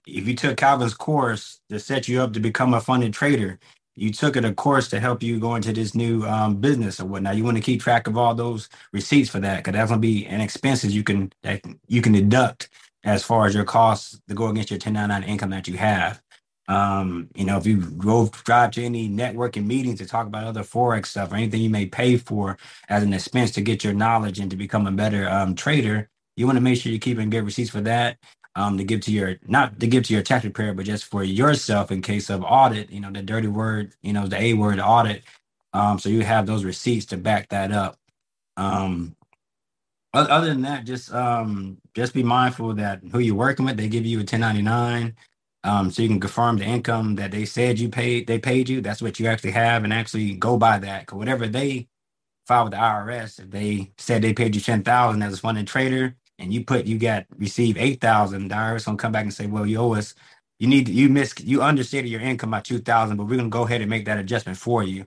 if 0.07 0.27
you 0.27 0.35
took 0.35 0.57
Calvin's 0.57 0.95
course 0.95 1.61
to 1.69 1.79
set 1.79 2.07
you 2.09 2.21
up 2.21 2.33
to 2.33 2.41
become 2.41 2.73
a 2.73 2.81
funded 2.81 3.13
trader, 3.13 3.59
you 3.95 4.11
took 4.11 4.37
it 4.37 4.45
a 4.45 4.53
course 4.53 4.89
to 4.89 4.99
help 4.99 5.23
you 5.23 5.39
go 5.39 5.55
into 5.55 5.73
this 5.73 5.95
new 5.95 6.25
um, 6.25 6.57
business 6.57 6.99
or 6.99 7.05
whatnot. 7.05 7.37
You 7.37 7.45
want 7.45 7.57
to 7.57 7.63
keep 7.63 7.81
track 7.81 8.07
of 8.07 8.17
all 8.17 8.35
those 8.35 8.69
receipts 8.93 9.29
for 9.29 9.39
that 9.41 9.57
because 9.59 9.73
that's 9.73 9.91
gonna 9.91 10.01
be 10.01 10.25
an 10.27 10.41
expenses 10.41 10.95
you 10.95 11.03
can 11.03 11.33
that 11.43 11.61
you 11.87 12.01
can 12.01 12.13
deduct 12.13 12.69
as 13.05 13.23
far 13.23 13.47
as 13.47 13.55
your 13.55 13.65
costs 13.65 14.21
to 14.29 14.35
go 14.35 14.47
against 14.47 14.71
your 14.71 14.77
1099 14.77 15.29
income 15.29 15.51
that 15.51 15.67
you 15.67 15.77
have. 15.77 16.21
Um, 16.69 17.29
you 17.35 17.45
know, 17.45 17.57
if 17.57 17.67
you 17.67 17.79
go 17.81 18.31
drive 18.45 18.71
to 18.73 18.83
any 18.83 19.09
networking 19.09 19.67
meetings 19.67 19.99
to 19.99 20.07
talk 20.07 20.27
about 20.27 20.45
other 20.45 20.63
forex 20.63 21.07
stuff 21.07 21.33
or 21.33 21.35
anything 21.35 21.61
you 21.61 21.69
may 21.69 21.85
pay 21.87 22.17
for 22.17 22.57
as 22.89 23.03
an 23.03 23.13
expense 23.13 23.51
to 23.51 23.61
get 23.61 23.83
your 23.83 23.93
knowledge 23.93 24.39
and 24.39 24.51
to 24.51 24.57
become 24.57 24.87
a 24.87 24.91
better 24.91 25.29
um, 25.29 25.55
trader, 25.55 26.09
you 26.37 26.47
want 26.47 26.57
to 26.57 26.61
make 26.63 26.81
sure 26.81 26.91
you're 26.91 26.99
keeping 27.01 27.29
good 27.29 27.45
receipts 27.45 27.71
for 27.71 27.81
that 27.81 28.17
um, 28.55 28.77
to 28.77 28.85
give 28.85 29.01
to 29.01 29.11
your 29.11 29.37
not 29.47 29.79
to 29.81 29.87
give 29.87 30.03
to 30.05 30.13
your 30.13 30.23
tax 30.23 30.43
preparer, 30.43 30.73
but 30.73 30.85
just 30.85 31.05
for 31.05 31.23
yourself 31.23 31.91
in 31.91 32.01
case 32.01 32.29
of 32.29 32.43
audit. 32.43 32.91
You 32.91 33.01
know, 33.01 33.11
the 33.11 33.23
dirty 33.23 33.47
word, 33.49 33.93
you 34.03 34.13
know, 34.13 34.27
the 34.27 34.41
A 34.41 34.53
word 34.55 34.79
audit. 34.79 35.23
Um, 35.73 35.99
so 35.99 36.09
you 36.09 36.21
have 36.23 36.47
those 36.47 36.65
receipts 36.65 37.07
to 37.07 37.17
back 37.17 37.49
that 37.49 37.71
up. 37.71 37.97
Um, 38.57 39.09
Other 40.29 40.49
than 40.49 40.63
that, 40.63 40.85
just 40.85 41.13
um, 41.15 41.79
just 41.95 42.15
be 42.15 42.25
mindful 42.25 42.75
that 42.75 43.01
who 43.13 43.21
you're 43.21 43.37
working 43.37 43.65
with, 43.65 43.77
they 43.77 43.87
give 43.89 44.05
you 44.05 44.19
a 44.19 44.21
1099, 44.27 45.15
um, 45.63 45.91
so 45.93 46.03
you 46.03 46.09
can 46.09 46.19
confirm 46.19 46.57
the 46.59 46.65
income 46.65 47.15
that 47.15 47.31
they 47.31 47.45
said 47.45 47.79
you 47.79 47.89
paid. 47.89 48.27
They 48.27 48.41
paid 48.41 48.69
you. 48.69 48.81
That's 48.81 49.01
what 49.01 49.21
you 49.21 49.29
actually 49.29 49.53
have, 49.53 49.85
and 49.85 49.93
actually 49.93 50.35
go 50.35 50.57
by 50.59 50.79
that. 50.81 51.07
Cause 51.07 51.17
whatever 51.17 51.47
they 51.47 51.87
file 52.47 52.65
with 52.65 52.73
the 52.73 52.79
IRS, 52.79 53.39
if 53.39 53.51
they 53.51 53.91
said 53.97 54.21
they 54.21 54.33
paid 54.33 54.55
you 54.55 54.61
ten 54.61 54.83
thousand 54.83 55.23
as 55.23 55.35
a 55.35 55.37
funded 55.37 55.67
trader, 55.67 56.15
and 56.39 56.53
you 56.53 56.65
put 56.65 56.85
you 56.85 56.99
got 56.99 57.25
received 57.37 57.77
eight 57.79 58.01
thousand, 58.01 58.49
the 58.49 58.55
IRS 58.55 58.85
gonna 58.85 58.97
come 58.97 59.11
back 59.13 59.23
and 59.23 59.33
say, 59.33 59.47
well, 59.47 59.65
you 59.65 59.77
owe 59.79 59.93
us. 59.95 60.15
You 60.59 60.67
need 60.67 60.89
you 60.89 61.09
miss 61.09 61.33
you 61.41 61.63
understated 61.63 62.09
your 62.11 62.21
income 62.21 62.51
by 62.51 62.61
two 62.61 62.79
thousand, 62.79 63.17
but 63.17 63.25
we're 63.27 63.37
gonna 63.37 63.49
go 63.49 63.63
ahead 63.65 63.81
and 63.81 63.89
make 63.89 64.05
that 64.05 64.19
adjustment 64.19 64.57
for 64.59 64.83
you. 64.83 65.05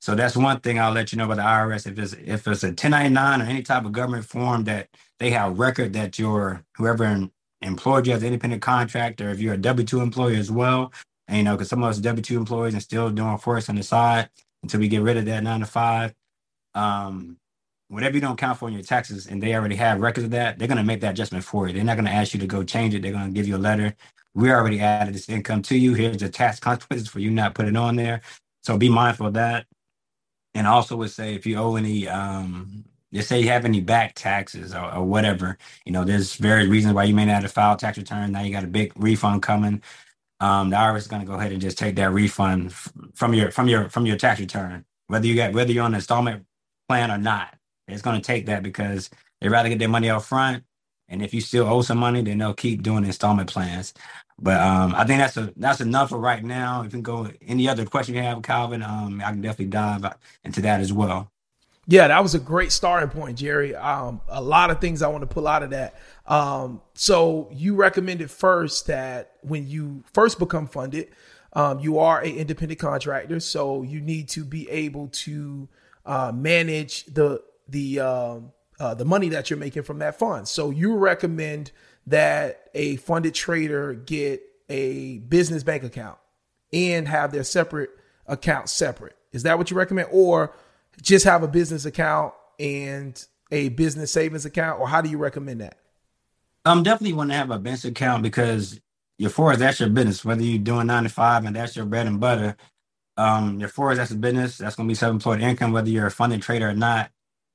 So 0.00 0.14
that's 0.14 0.36
one 0.36 0.60
thing 0.60 0.78
I'll 0.78 0.92
let 0.92 1.12
you 1.12 1.18
know 1.18 1.24
about 1.24 1.36
the 1.38 1.42
IRS. 1.42 1.86
If 1.90 1.98
it's 1.98 2.12
if 2.14 2.46
it's 2.46 2.62
a 2.64 2.68
1099 2.68 3.40
or 3.42 3.44
any 3.44 3.62
type 3.62 3.84
of 3.84 3.92
government 3.92 4.24
form 4.26 4.64
that 4.64 4.88
they 5.18 5.30
have 5.30 5.58
record 5.58 5.92
that 5.94 6.18
your 6.18 6.64
whoever 6.76 7.28
employed 7.62 8.06
you 8.06 8.12
as 8.14 8.22
an 8.22 8.28
independent 8.28 8.62
contractor, 8.62 9.30
if 9.30 9.40
you're 9.40 9.54
a 9.54 9.58
W 9.58 9.86
two 9.86 10.00
employee 10.00 10.38
as 10.38 10.50
well, 10.50 10.92
and 11.28 11.38
you 11.38 11.44
know, 11.44 11.52
because 11.56 11.68
some 11.70 11.82
of 11.82 11.90
us 11.90 11.98
W 11.98 12.22
two 12.22 12.36
employees 12.38 12.74
and 12.74 12.82
still 12.82 13.10
doing 13.10 13.38
forex 13.38 13.68
on 13.68 13.76
the 13.76 13.82
side 13.82 14.28
until 14.62 14.80
we 14.80 14.88
get 14.88 15.02
rid 15.02 15.16
of 15.16 15.24
that 15.26 15.42
nine 15.42 15.60
to 15.60 15.66
five. 15.66 16.14
Um, 16.74 17.38
whatever 17.92 18.16
you 18.16 18.22
don't 18.22 18.38
count 18.38 18.58
for 18.58 18.68
in 18.68 18.74
your 18.74 18.84
taxes, 18.84 19.28
and 19.28 19.42
they 19.42 19.54
already 19.54 19.76
have 19.76 20.00
records 20.00 20.24
of 20.26 20.32
that, 20.32 20.58
they're 20.58 20.68
gonna 20.68 20.84
make 20.84 21.02
that 21.02 21.12
adjustment 21.12 21.44
for 21.44 21.68
you. 21.68 21.74
They're 21.74 21.84
not 21.84 21.96
gonna 21.96 22.10
ask 22.10 22.34
you 22.34 22.40
to 22.40 22.48
go 22.48 22.64
change 22.64 22.94
it. 22.94 23.02
They're 23.02 23.12
gonna 23.12 23.32
give 23.32 23.48
you 23.48 23.56
a 23.56 23.58
letter. 23.58 23.94
We 24.34 24.52
already 24.52 24.80
added 24.80 25.14
this 25.14 25.28
income 25.30 25.62
to 25.64 25.78
you. 25.78 25.94
Here's 25.94 26.18
the 26.18 26.30
tax 26.30 26.60
consequences 26.60 27.08
for 27.08 27.20
you 27.20 27.30
not 27.30 27.54
putting 27.54 27.76
on 27.76 27.96
there. 27.96 28.22
So 28.64 28.78
be 28.78 28.90
mindful 28.90 29.28
of 29.28 29.34
that 29.34 29.66
and 30.54 30.66
also 30.66 30.96
would 30.96 31.10
say 31.10 31.34
if 31.34 31.46
you 31.46 31.58
owe 31.58 31.76
any 31.76 32.08
um 32.08 32.84
just 33.14 33.28
say 33.28 33.40
you 33.40 33.48
have 33.48 33.66
any 33.66 33.80
back 33.80 34.14
taxes 34.14 34.74
or, 34.74 34.94
or, 34.94 35.04
whatever 35.04 35.58
you 35.86 35.92
know 35.92 36.04
there's 36.04 36.36
various 36.36 36.68
reasons 36.68 36.94
why 36.94 37.04
you 37.04 37.14
may 37.14 37.26
not 37.26 37.42
have 37.42 37.52
filed 37.52 37.78
tax 37.78 37.98
return 37.98 38.32
now 38.32 38.42
you 38.42 38.52
got 38.52 38.64
a 38.64 38.68
big 38.68 38.92
refund 38.96 39.42
coming 39.42 39.82
um 40.40 40.70
the 40.70 40.76
irs 40.76 40.98
is 40.98 41.08
going 41.08 41.22
to 41.22 41.28
go 41.28 41.34
ahead 41.34 41.52
and 41.52 41.60
just 41.60 41.78
take 41.78 41.96
that 41.96 42.12
refund 42.12 42.72
from 43.14 43.34
your 43.34 43.50
from 43.50 43.68
your 43.68 43.88
from 43.88 44.06
your 44.06 44.16
tax 44.16 44.40
return 44.40 44.84
whether 45.08 45.26
you 45.26 45.36
got 45.36 45.52
whether 45.52 45.72
you're 45.72 45.84
on 45.84 45.92
an 45.92 45.96
installment 45.96 46.44
plan 46.88 47.10
or 47.10 47.18
not 47.18 47.54
it's 47.92 48.02
going 48.02 48.20
to 48.20 48.26
take 48.26 48.46
that 48.46 48.62
because 48.62 49.10
they'd 49.40 49.50
rather 49.50 49.68
get 49.68 49.78
their 49.78 49.88
money 49.88 50.10
up 50.10 50.22
front 50.22 50.64
and 51.08 51.22
if 51.22 51.34
you 51.34 51.40
still 51.40 51.66
owe 51.66 51.82
some 51.82 51.98
money 51.98 52.22
then 52.22 52.38
they'll 52.38 52.54
keep 52.54 52.82
doing 52.82 53.04
installment 53.04 53.50
plans 53.50 53.94
but 54.42 54.60
um, 54.60 54.92
I 54.96 55.04
think 55.04 55.20
that's 55.20 55.36
a 55.36 55.52
that's 55.56 55.80
enough 55.80 56.08
for 56.08 56.18
right 56.18 56.42
now. 56.42 56.80
If 56.80 56.86
you 56.86 56.90
can 56.90 57.02
go 57.02 57.30
any 57.46 57.68
other 57.68 57.84
question 57.84 58.16
you 58.16 58.22
have, 58.22 58.42
Calvin, 58.42 58.82
um, 58.82 59.22
I 59.24 59.30
can 59.30 59.40
definitely 59.40 59.66
dive 59.66 60.04
into 60.42 60.60
that 60.62 60.80
as 60.80 60.92
well. 60.92 61.30
Yeah, 61.86 62.08
that 62.08 62.22
was 62.22 62.34
a 62.34 62.40
great 62.40 62.72
starting 62.72 63.08
point, 63.08 63.38
Jerry. 63.38 63.74
Um, 63.74 64.20
a 64.28 64.42
lot 64.42 64.70
of 64.70 64.80
things 64.80 65.00
I 65.02 65.08
want 65.08 65.22
to 65.22 65.26
pull 65.26 65.46
out 65.46 65.62
of 65.62 65.70
that. 65.70 65.96
Um, 66.26 66.80
so 66.94 67.48
you 67.52 67.74
recommended 67.74 68.30
first 68.30 68.86
that 68.86 69.32
when 69.42 69.68
you 69.68 70.02
first 70.12 70.38
become 70.38 70.66
funded, 70.66 71.08
um, 71.52 71.80
you 71.80 71.98
are 71.98 72.20
an 72.20 72.34
independent 72.34 72.80
contractor, 72.80 73.38
so 73.40 73.82
you 73.82 74.00
need 74.00 74.28
to 74.30 74.44
be 74.44 74.68
able 74.70 75.08
to 75.08 75.68
uh, 76.06 76.32
manage 76.32 77.04
the 77.06 77.42
the 77.68 78.00
um, 78.00 78.52
uh, 78.78 78.94
the 78.94 79.04
money 79.04 79.28
that 79.30 79.50
you're 79.50 79.58
making 79.58 79.82
from 79.82 79.98
that 80.00 80.18
fund. 80.18 80.48
So 80.48 80.70
you 80.70 80.96
recommend 80.96 81.72
that 82.06 82.70
a 82.74 82.96
funded 82.96 83.34
trader 83.34 83.94
get 83.94 84.42
a 84.68 85.18
business 85.18 85.62
bank 85.62 85.84
account 85.84 86.18
and 86.72 87.06
have 87.06 87.32
their 87.32 87.44
separate 87.44 87.90
account 88.26 88.68
separate. 88.68 89.16
Is 89.32 89.44
that 89.44 89.58
what 89.58 89.70
you 89.70 89.76
recommend? 89.76 90.08
Or 90.10 90.54
just 91.00 91.24
have 91.24 91.42
a 91.42 91.48
business 91.48 91.84
account 91.84 92.34
and 92.58 93.24
a 93.50 93.68
business 93.70 94.12
savings 94.12 94.44
account? 94.44 94.80
Or 94.80 94.88
how 94.88 95.00
do 95.00 95.08
you 95.08 95.18
recommend 95.18 95.60
that? 95.60 95.78
Um, 96.64 96.82
definitely 96.82 97.14
want 97.14 97.30
to 97.30 97.36
have 97.36 97.50
a 97.50 97.58
business 97.58 97.84
account 97.84 98.22
because 98.22 98.80
your 99.18 99.30
forex 99.30 99.58
that's 99.58 99.80
your 99.80 99.88
business. 99.88 100.24
Whether 100.24 100.42
you're 100.42 100.58
doing 100.58 100.86
nine 100.86 101.04
to 101.04 101.08
five 101.08 101.44
and 101.44 101.54
that's 101.54 101.76
your 101.76 101.86
bread 101.86 102.06
and 102.06 102.20
butter, 102.20 102.56
um, 103.16 103.60
your 103.60 103.68
forex 103.68 103.96
that's 103.96 104.10
a 104.10 104.16
business. 104.16 104.58
That's 104.58 104.76
going 104.76 104.88
to 104.88 104.90
be 104.90 104.96
self-employed 104.96 105.40
income. 105.40 105.72
Whether 105.72 105.90
you're 105.90 106.06
a 106.06 106.10
funded 106.10 106.42
trader 106.42 106.70
or 106.70 106.74
not, 106.74 107.10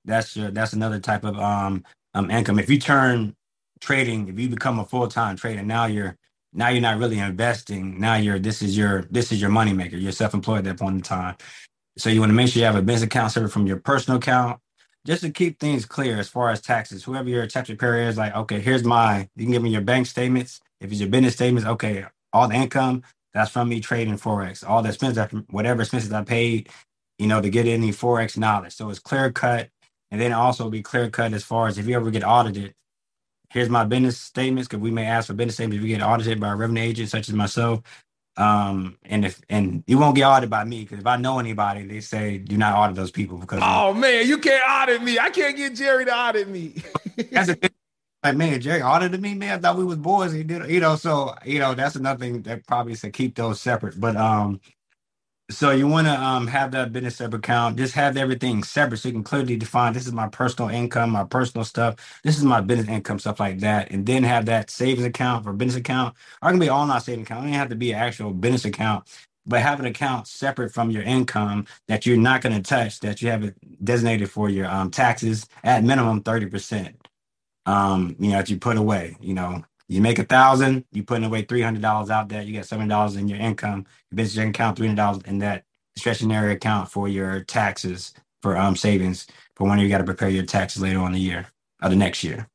that's 0.07 0.37
your 0.37 0.51
that's 0.51 0.73
another 0.73 0.99
type 1.01 1.25
of 1.25 1.39
um 1.39 1.85
um 2.15 2.31
income. 2.31 2.59
If 2.59 2.71
you 2.71 2.79
turn 2.79 3.35
trading, 3.81 4.29
if 4.29 4.39
you 4.39 4.49
become 4.49 4.79
a 4.79 4.85
full 4.85 5.09
time 5.09 5.37
trader, 5.37 5.63
now 5.63 5.87
you're 5.87 6.17
now 6.53 6.69
you're 6.69 6.81
not 6.81 6.99
really 6.99 7.19
investing. 7.19 8.01
Now 8.01 8.15
you're 8.17 8.39
this 8.39 8.63
is 8.63 8.77
your 8.77 9.03
this 9.11 9.33
is 9.33 9.41
your 9.41 9.51
money 9.51 9.73
maker. 9.73 9.97
You're 9.97 10.13
self 10.13 10.35
employed 10.35 10.59
at 10.59 10.65
that 10.65 10.79
point 10.79 10.97
in 10.97 11.03
time. 11.03 11.35
So 11.97 12.09
you 12.09 12.19
want 12.21 12.31
to 12.31 12.35
make 12.35 12.49
sure 12.49 12.59
you 12.59 12.65
have 12.65 12.75
a 12.75 12.81
business 12.81 13.05
account 13.07 13.31
separate 13.33 13.51
from 13.51 13.67
your 13.67 13.77
personal 13.77 14.17
account, 14.17 14.59
just 15.05 15.21
to 15.21 15.29
keep 15.29 15.59
things 15.59 15.85
clear 15.85 16.17
as 16.19 16.27
far 16.29 16.49
as 16.49 16.61
taxes. 16.61 17.03
Whoever 17.03 17.29
your 17.29 17.45
tax 17.47 17.69
preparer 17.69 18.01
is, 18.09 18.17
like, 18.17 18.35
okay, 18.35 18.59
here's 18.59 18.83
my. 18.83 19.29
You 19.35 19.45
can 19.45 19.51
give 19.53 19.61
me 19.63 19.69
your 19.69 19.81
bank 19.81 20.07
statements. 20.07 20.59
If 20.81 20.91
it's 20.91 20.99
your 21.01 21.09
business 21.09 21.35
statements, 21.35 21.67
okay, 21.69 22.05
all 22.33 22.47
the 22.47 22.55
income 22.55 23.03
that's 23.33 23.51
from 23.51 23.69
me 23.69 23.79
trading 23.81 24.15
forex. 24.17 24.67
All 24.67 24.81
the 24.81 24.89
expenses, 24.89 25.25
whatever 25.49 25.81
expenses 25.81 26.11
I 26.13 26.23
paid, 26.23 26.69
you 27.19 27.27
know, 27.27 27.41
to 27.41 27.49
get 27.49 27.67
any 27.67 27.89
forex 27.91 28.37
knowledge. 28.37 28.73
So 28.75 28.89
it's 28.89 28.99
clear 28.99 29.31
cut, 29.31 29.69
and 30.11 30.21
then 30.21 30.33
also 30.33 30.69
be 30.69 30.81
clear 30.83 31.09
cut 31.09 31.33
as 31.33 31.43
far 31.43 31.67
as 31.67 31.77
if 31.77 31.87
you 31.87 31.95
ever 31.95 32.11
get 32.11 32.23
audited 32.23 32.65
here's 33.51 33.69
my 33.69 33.85
business 33.85 34.19
statements 34.19 34.67
because 34.67 34.81
we 34.81 34.91
may 34.91 35.05
ask 35.05 35.27
for 35.27 35.33
business 35.33 35.55
statements 35.55 35.77
if 35.77 35.83
we 35.83 35.89
get 35.89 36.01
audited 36.01 36.39
by 36.39 36.51
a 36.51 36.55
revenue 36.55 36.81
agent 36.81 37.09
such 37.09 37.29
as 37.29 37.35
myself. 37.35 37.81
Um, 38.37 38.97
and 39.05 39.25
if 39.25 39.41
and 39.49 39.83
you 39.87 39.97
won't 39.97 40.15
get 40.15 40.23
audited 40.25 40.51
by 40.51 40.63
me 40.63 40.81
because 40.83 40.99
if 40.99 41.07
I 41.07 41.17
know 41.17 41.39
anybody, 41.39 41.87
they 41.87 42.01
say 42.01 42.37
do 42.37 42.57
not 42.57 42.75
audit 42.75 42.95
those 42.95 43.11
people 43.11 43.39
because 43.39 43.61
oh 43.63 43.93
man, 43.93 44.27
you 44.27 44.37
can't 44.37 44.63
audit 44.69 45.01
me. 45.03 45.17
I 45.17 45.31
can't 45.31 45.57
get 45.57 45.75
Jerry 45.75 46.05
to 46.05 46.15
audit 46.15 46.47
me. 46.47 46.75
that's 47.31 47.49
a 47.49 47.57
like 48.23 48.37
man, 48.37 48.61
Jerry 48.61 48.83
audited 48.83 49.21
me, 49.21 49.33
man. 49.33 49.57
I 49.57 49.61
thought 49.61 49.77
we 49.77 49.85
was 49.85 49.97
boys. 49.97 50.33
He 50.33 50.43
did, 50.43 50.69
you 50.69 50.79
know. 50.79 50.95
So 50.97 51.33
you 51.45 51.59
know, 51.59 51.73
that's 51.73 51.95
another 51.95 52.19
thing 52.19 52.43
that 52.43 52.67
probably 52.67 52.95
said 52.95 53.13
keep 53.13 53.35
those 53.35 53.59
separate. 53.59 53.99
But 53.99 54.15
um, 54.17 54.61
so 55.51 55.71
you 55.71 55.87
want 55.87 56.07
to 56.07 56.13
um, 56.21 56.47
have 56.47 56.71
that 56.73 56.93
business 56.93 57.17
separate 57.17 57.39
account. 57.39 57.77
Just 57.77 57.95
have 57.95 58.17
everything 58.17 58.63
separate 58.63 58.97
so 58.99 59.09
you 59.09 59.13
can 59.13 59.23
clearly 59.23 59.57
define 59.57 59.93
this 59.93 60.07
is 60.07 60.13
my 60.13 60.27
personal 60.29 60.69
income, 60.71 61.11
my 61.11 61.23
personal 61.25 61.65
stuff. 61.65 61.95
This 62.23 62.37
is 62.37 62.43
my 62.45 62.61
business 62.61 62.89
income, 62.89 63.19
stuff 63.19 63.39
like 63.39 63.59
that. 63.61 63.91
And 63.91 64.05
then 64.05 64.23
have 64.25 64.47
that 64.47 64.71
savings 64.71 65.05
account 65.05 65.45
for 65.45 65.53
business 65.53 65.77
account. 65.79 66.15
Or 66.43 66.49
it 66.49 66.53
can 66.53 66.59
be 66.59 66.69
all 66.69 66.85
not 66.87 67.03
savings 67.03 67.27
account. 67.27 67.45
It 67.45 67.47
doesn't 67.49 67.59
have 67.59 67.69
to 67.69 67.75
be 67.77 67.93
an 67.93 67.99
actual 67.99 68.33
business 68.33 68.65
account, 68.65 69.07
but 69.47 69.61
have 69.61 69.79
an 69.79 69.87
account 69.87 70.27
separate 70.27 70.73
from 70.73 70.91
your 70.91 71.03
income 71.03 71.67
that 71.87 72.05
you're 72.05 72.17
not 72.17 72.41
going 72.41 72.55
to 72.55 72.63
touch. 72.63 72.99
That 73.01 73.21
you 73.21 73.29
have 73.31 73.43
it 73.45 73.55
designated 73.85 74.31
for 74.31 74.49
your 74.49 74.67
um, 74.67 74.91
taxes 74.91 75.47
at 75.63 75.83
minimum 75.85 76.23
thirty 76.23 76.47
percent. 76.47 76.97
Um, 77.67 78.15
you 78.19 78.29
know, 78.31 78.37
that 78.37 78.49
you 78.49 78.57
put 78.57 78.77
away. 78.77 79.17
You 79.21 79.35
know, 79.35 79.63
you 79.87 80.01
make 80.01 80.19
a 80.19 80.23
thousand, 80.23 80.85
you 80.91 81.03
putting 81.03 81.23
away 81.23 81.43
three 81.43 81.61
hundred 81.61 81.81
dollars 81.81 82.09
out 82.09 82.29
there. 82.29 82.41
You 82.41 82.53
got 82.53 82.65
seven 82.65 82.87
dollars 82.87 83.15
in 83.15 83.27
your 83.27 83.39
income. 83.39 83.85
Your 84.11 84.17
business 84.17 84.49
account 84.49 84.77
three 84.77 84.87
hundred 84.87 84.97
dollars 84.97 85.21
in 85.25 85.39
that 85.39 85.63
discretionary 85.95 86.53
account 86.53 86.91
for 86.91 87.07
your 87.07 87.43
taxes 87.43 88.13
for 88.41 88.57
um 88.57 88.75
savings 88.75 89.27
for 89.55 89.67
when 89.67 89.79
you 89.79 89.89
got 89.89 89.99
to 89.99 90.03
prepare 90.03 90.29
your 90.29 90.45
taxes 90.45 90.81
later 90.81 90.99
on 90.99 91.11
the 91.11 91.19
year 91.19 91.47
or 91.81 91.89
the 91.89 91.95
next 91.95 92.23
year. 92.23 92.47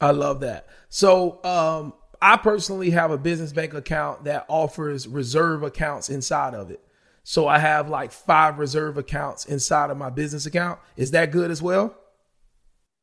I 0.00 0.10
love 0.10 0.40
that. 0.40 0.66
So 0.88 1.44
um 1.44 1.92
I 2.20 2.36
personally 2.36 2.90
have 2.90 3.10
a 3.10 3.18
business 3.18 3.52
bank 3.52 3.74
account 3.74 4.24
that 4.24 4.46
offers 4.48 5.06
reserve 5.06 5.62
accounts 5.62 6.08
inside 6.08 6.54
of 6.54 6.70
it. 6.70 6.82
So 7.22 7.46
I 7.46 7.58
have 7.58 7.88
like 7.88 8.12
five 8.12 8.58
reserve 8.58 8.96
accounts 8.96 9.44
inside 9.44 9.90
of 9.90 9.96
my 9.96 10.10
business 10.10 10.46
account. 10.46 10.80
Is 10.96 11.10
that 11.10 11.30
good 11.30 11.50
as 11.50 11.60
well? 11.60 11.96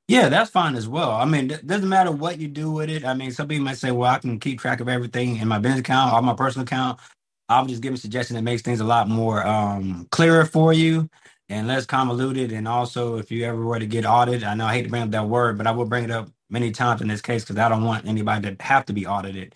Yeah, 0.08 0.30
that's 0.30 0.52
fine 0.52 0.76
as 0.76 0.88
well. 0.88 1.14
I 1.14 1.26
mean, 1.26 1.52
it 1.52 1.68
doesn't 1.68 1.90
matter 1.90 2.12
what 2.14 2.40
you 2.40 2.48
do 2.48 2.72
with 2.72 2.92
it. 2.92 3.06
I 3.08 3.16
mean, 3.16 3.32
some 3.32 3.50
people 3.50 3.66
might 3.66 3.80
say, 3.80 3.92
well, 3.92 4.12
I 4.12 4.20
can 4.20 4.40
keep 4.40 4.62
track 4.62 4.82
of 4.82 4.90
everything 4.90 5.38
in 5.38 5.50
my 5.50 5.60
business 5.60 5.82
account 5.82 6.14
or 6.14 6.22
my 6.22 6.36
personal 6.36 6.66
account. 6.66 7.02
I'm 7.50 7.68
just 7.68 7.82
giving 7.82 7.96
a 7.96 8.00
suggestion 8.00 8.38
that 8.38 8.44
makes 8.44 8.62
things 8.62 8.82
a 8.82 8.86
lot 8.86 9.10
more 9.10 9.48
um, 9.48 10.08
clearer 10.12 10.46
for 10.46 10.74
you 10.74 11.10
and 11.50 11.68
less 11.68 11.88
convoluted. 11.88 12.54
And 12.54 12.70
also, 12.70 13.18
if 13.18 13.32
you 13.32 13.46
ever 13.46 13.66
were 13.66 13.80
to 13.80 13.88
get 13.88 14.06
audited, 14.06 14.46
I 14.46 14.56
know 14.56 14.68
I 14.68 14.76
hate 14.76 14.84
to 14.84 14.92
bring 14.92 15.04
up 15.04 15.12
that 15.14 15.28
word, 15.30 15.58
but 15.58 15.68
I 15.68 15.72
will 15.72 15.88
bring 15.88 16.06
it 16.06 16.12
up 16.12 16.30
many 16.52 16.72
times 16.72 17.02
in 17.02 17.10
this 17.10 17.24
case 17.24 17.44
because 17.44 17.58
I 17.60 17.70
don't 17.72 17.86
want 17.86 18.08
anybody 18.08 18.56
to 18.56 18.64
have 18.64 18.86
to 18.88 18.94
be 18.94 19.08
audited. 19.08 19.56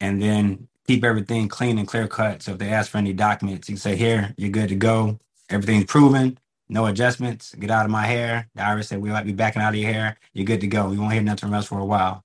And 0.00 0.22
then 0.22 0.68
keep 0.86 1.04
everything 1.04 1.48
clean 1.48 1.78
and 1.78 1.88
clear 1.88 2.08
cut. 2.08 2.42
So 2.42 2.52
if 2.52 2.58
they 2.58 2.70
ask 2.70 2.90
for 2.92 2.98
any 2.98 3.14
documents, 3.14 3.68
you 3.68 3.74
can 3.76 3.80
say, 3.80 3.96
here, 3.96 4.34
you're 4.38 4.50
good 4.50 4.70
to 4.70 4.76
go. 4.76 5.18
Everything's 5.50 5.86
proven 5.86 6.38
no 6.72 6.86
adjustments. 6.86 7.54
Get 7.54 7.70
out 7.70 7.84
of 7.84 7.90
my 7.90 8.06
hair. 8.06 8.48
The 8.54 8.82
said 8.82 9.00
we 9.00 9.10
might 9.10 9.26
be 9.26 9.32
backing 9.32 9.62
out 9.62 9.74
of 9.74 9.80
your 9.80 9.92
hair. 9.92 10.16
You're 10.32 10.46
good 10.46 10.62
to 10.62 10.66
go. 10.66 10.88
We 10.88 10.98
won't 10.98 11.12
hear 11.12 11.22
nothing 11.22 11.52
else 11.52 11.66
for 11.66 11.78
a 11.78 11.84
while. 11.84 12.24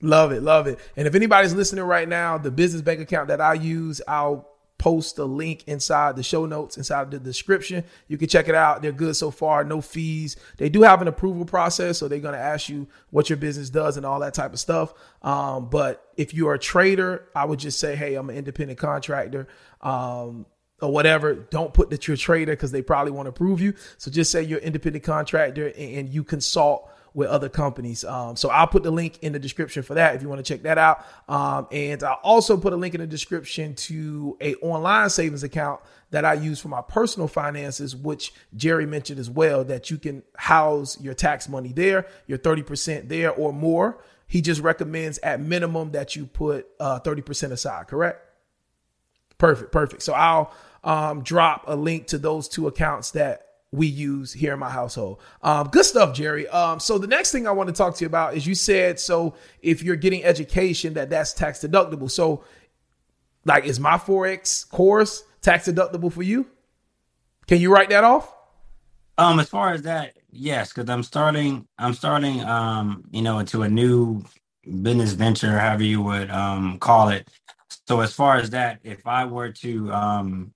Love 0.00 0.32
it, 0.32 0.42
love 0.42 0.66
it. 0.66 0.78
And 0.96 1.06
if 1.06 1.14
anybody's 1.14 1.54
listening 1.54 1.84
right 1.84 2.08
now, 2.08 2.38
the 2.38 2.52
business 2.52 2.82
bank 2.82 3.00
account 3.00 3.28
that 3.28 3.40
I 3.40 3.54
use, 3.54 4.00
I'll 4.06 4.48
post 4.78 5.18
a 5.18 5.24
link 5.24 5.64
inside 5.66 6.14
the 6.14 6.22
show 6.22 6.46
notes, 6.46 6.76
inside 6.76 7.10
the 7.10 7.18
description. 7.18 7.82
You 8.06 8.16
can 8.16 8.28
check 8.28 8.48
it 8.48 8.54
out. 8.54 8.80
They're 8.80 8.92
good 8.92 9.16
so 9.16 9.32
far, 9.32 9.64
no 9.64 9.80
fees. 9.80 10.36
They 10.56 10.68
do 10.68 10.82
have 10.82 11.02
an 11.02 11.08
approval 11.08 11.44
process, 11.44 11.98
so 11.98 12.06
they're 12.06 12.20
going 12.20 12.34
to 12.34 12.40
ask 12.40 12.68
you 12.68 12.86
what 13.10 13.28
your 13.28 13.38
business 13.38 13.70
does 13.70 13.96
and 13.96 14.06
all 14.06 14.20
that 14.20 14.34
type 14.34 14.52
of 14.52 14.60
stuff. 14.60 14.94
Um, 15.20 15.68
but 15.68 16.06
if 16.16 16.32
you're 16.32 16.54
a 16.54 16.60
trader, 16.60 17.28
I 17.34 17.44
would 17.44 17.58
just 17.58 17.80
say, 17.80 17.96
hey, 17.96 18.14
I'm 18.14 18.30
an 18.30 18.36
independent 18.36 18.78
contractor. 18.78 19.48
Um, 19.80 20.46
or 20.80 20.92
whatever, 20.92 21.34
don't 21.34 21.74
put 21.74 21.90
that 21.90 22.06
you're 22.06 22.14
a 22.14 22.18
trader 22.18 22.52
because 22.52 22.72
they 22.72 22.82
probably 22.82 23.12
want 23.12 23.26
to 23.26 23.32
prove 23.32 23.60
you. 23.60 23.74
So 23.96 24.10
just 24.10 24.30
say 24.30 24.42
you're 24.42 24.60
independent 24.60 25.04
contractor 25.04 25.72
and, 25.76 26.08
you 26.08 26.24
consult 26.24 26.90
with 27.14 27.28
other 27.28 27.48
companies. 27.48 28.04
Um, 28.04 28.36
so 28.36 28.48
I'll 28.48 28.66
put 28.66 28.82
the 28.82 28.90
link 28.90 29.18
in 29.22 29.32
the 29.32 29.38
description 29.38 29.82
for 29.82 29.94
that 29.94 30.14
if 30.14 30.22
you 30.22 30.28
want 30.28 30.44
to 30.44 30.52
check 30.52 30.62
that 30.62 30.78
out. 30.78 31.04
Um, 31.28 31.66
and 31.72 32.02
I'll 32.02 32.20
also 32.22 32.56
put 32.56 32.72
a 32.72 32.76
link 32.76 32.94
in 32.94 33.00
the 33.00 33.06
description 33.06 33.74
to 33.74 34.36
a 34.40 34.54
online 34.56 35.10
savings 35.10 35.42
account 35.42 35.80
that 36.10 36.24
I 36.24 36.34
use 36.34 36.60
for 36.60 36.68
my 36.68 36.80
personal 36.80 37.28
finances, 37.28 37.94
which 37.94 38.32
Jerry 38.54 38.86
mentioned 38.86 39.18
as 39.18 39.28
well, 39.28 39.64
that 39.64 39.90
you 39.90 39.98
can 39.98 40.22
house 40.36 41.00
your 41.00 41.14
tax 41.14 41.48
money 41.48 41.72
there, 41.72 42.06
your 42.26 42.38
30% 42.38 43.08
there 43.08 43.32
or 43.32 43.52
more. 43.52 43.98
He 44.28 44.40
just 44.40 44.60
recommends 44.60 45.18
at 45.18 45.40
minimum 45.40 45.92
that 45.92 46.14
you 46.14 46.26
put 46.26 46.68
uh, 46.78 47.00
30% 47.00 47.50
aside, 47.50 47.88
correct? 47.88 48.27
Perfect, 49.38 49.72
perfect. 49.72 50.02
So 50.02 50.12
I'll 50.12 50.52
um, 50.84 51.22
drop 51.22 51.64
a 51.66 51.76
link 51.76 52.08
to 52.08 52.18
those 52.18 52.48
two 52.48 52.66
accounts 52.66 53.12
that 53.12 53.42
we 53.70 53.86
use 53.86 54.32
here 54.32 54.54
in 54.54 54.58
my 54.58 54.70
household. 54.70 55.20
Um, 55.42 55.68
good 55.68 55.84
stuff, 55.84 56.14
Jerry. 56.14 56.48
Um, 56.48 56.80
so 56.80 56.98
the 56.98 57.06
next 57.06 57.32
thing 57.32 57.46
I 57.46 57.52
want 57.52 57.68
to 57.68 57.74
talk 57.74 57.94
to 57.96 58.04
you 58.04 58.06
about 58.06 58.34
is 58.34 58.46
you 58.46 58.54
said 58.54 58.98
so 58.98 59.34
if 59.60 59.82
you're 59.82 59.96
getting 59.96 60.24
education 60.24 60.94
that 60.94 61.10
that's 61.10 61.34
tax 61.34 61.60
deductible. 61.60 62.10
So 62.10 62.44
like 63.44 63.64
is 63.64 63.78
my 63.78 63.98
forex 63.98 64.68
course 64.68 65.22
tax 65.42 65.68
deductible 65.68 66.12
for 66.12 66.22
you? 66.22 66.46
Can 67.46 67.60
you 67.60 67.72
write 67.72 67.90
that 67.90 68.04
off? 68.04 68.34
Um, 69.18 69.40
as 69.40 69.48
far 69.48 69.72
as 69.72 69.82
that, 69.82 70.16
yes, 70.30 70.72
because 70.72 70.88
I'm 70.88 71.02
starting, 71.02 71.66
I'm 71.78 71.92
starting, 71.92 72.42
um, 72.44 73.04
you 73.10 73.20
know, 73.20 73.38
into 73.38 73.62
a 73.62 73.68
new 73.68 74.22
business 74.82 75.12
venture, 75.12 75.58
however 75.58 75.82
you 75.82 76.02
would 76.02 76.30
um 76.30 76.78
call 76.78 77.08
it. 77.08 77.28
So 77.88 78.00
as 78.00 78.14
far 78.14 78.36
as 78.36 78.50
that, 78.50 78.80
if 78.84 79.06
I 79.06 79.24
were 79.26 79.52
to 79.52 79.92
um 79.92 80.52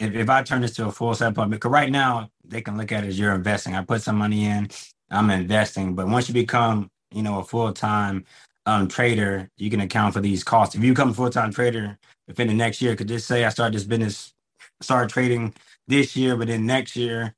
if, 0.00 0.14
if 0.14 0.30
I 0.30 0.42
turn 0.42 0.62
this 0.62 0.74
to 0.76 0.86
a 0.86 0.92
full 0.92 1.14
set 1.14 1.34
setup, 1.34 1.50
because 1.50 1.70
right 1.70 1.90
now 1.90 2.30
they 2.44 2.60
can 2.60 2.76
look 2.76 2.92
at 2.92 3.04
it 3.04 3.08
as 3.08 3.18
you're 3.18 3.34
investing. 3.34 3.74
I 3.74 3.82
put 3.84 4.02
some 4.02 4.16
money 4.16 4.44
in, 4.44 4.68
I'm 5.10 5.30
investing. 5.30 5.94
But 5.94 6.08
once 6.08 6.28
you 6.28 6.34
become, 6.34 6.90
you 7.12 7.22
know, 7.22 7.38
a 7.40 7.44
full 7.44 7.72
time 7.72 8.24
um, 8.66 8.88
trader, 8.88 9.48
you 9.56 9.70
can 9.70 9.80
account 9.80 10.14
for 10.14 10.20
these 10.20 10.44
costs. 10.44 10.74
If 10.74 10.82
you 10.84 10.92
become 10.92 11.10
a 11.10 11.14
full 11.14 11.30
time 11.30 11.52
trader, 11.52 11.98
if 12.28 12.38
in 12.40 12.48
the 12.48 12.54
next 12.54 12.82
year, 12.82 12.96
could 12.96 13.08
just 13.08 13.26
say 13.26 13.44
I 13.44 13.48
start 13.50 13.72
this 13.72 13.84
business, 13.84 14.32
start 14.80 15.10
trading 15.10 15.54
this 15.88 16.16
year, 16.16 16.36
but 16.36 16.48
then 16.48 16.66
next 16.66 16.96
year, 16.96 17.34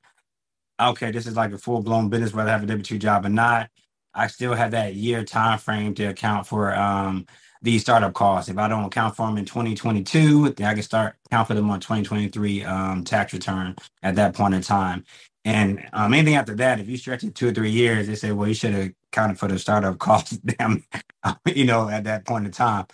okay, 0.80 1.10
this 1.10 1.26
is 1.26 1.36
like 1.36 1.52
a 1.52 1.58
full 1.58 1.82
blown 1.82 2.08
business, 2.08 2.34
whether 2.34 2.50
I 2.50 2.52
have 2.52 2.62
a 2.64 2.66
W 2.66 2.84
two 2.84 2.98
job 2.98 3.26
or 3.26 3.30
not. 3.30 3.70
I 4.14 4.28
still 4.28 4.54
have 4.54 4.72
that 4.72 4.94
year 4.94 5.24
time 5.24 5.58
frame 5.58 5.94
to 5.96 6.06
account 6.06 6.46
for 6.46 6.74
um, 6.74 7.26
these 7.64 7.82
startup 7.82 8.14
costs. 8.14 8.50
If 8.50 8.58
I 8.58 8.68
don't 8.68 8.84
account 8.86 9.16
for 9.16 9.26
them 9.28 9.38
in 9.38 9.46
2022, 9.46 10.50
then 10.52 10.68
I 10.68 10.74
can 10.74 10.84
start 10.84 11.16
count 11.32 11.48
for 11.48 11.54
them 11.54 11.70
on 11.70 11.80
2023 11.80 12.64
um, 12.64 13.04
tax 13.04 13.34
return 13.34 13.76
at 14.04 14.16
that 14.16 14.34
point 14.36 14.54
in 14.54 14.62
time. 14.62 15.04
And 15.46 15.86
um, 15.94 16.14
anything 16.14 16.36
after 16.36 16.56
that, 16.56 16.80
if 16.80 16.88
you 16.88 16.98
stretch 16.98 17.24
it 17.24 17.36
two 17.36 17.48
or 17.50 17.54
three 17.54 17.72
years, 17.72 18.08
they 18.08 18.16
say, 18.16 18.32
well, 18.32 18.48
you 18.48 18.54
should 18.54 18.74
have 18.74 18.92
accounted 19.12 19.40
for 19.40 19.48
the 19.48 19.58
startup 19.58 19.98
costs, 20.00 20.38
damn, 20.38 20.84
you 21.46 21.66
know, 21.66 21.90
at 21.90 22.04
that 22.06 22.26
point 22.26 22.46
in 22.46 22.52
time. 22.52 22.86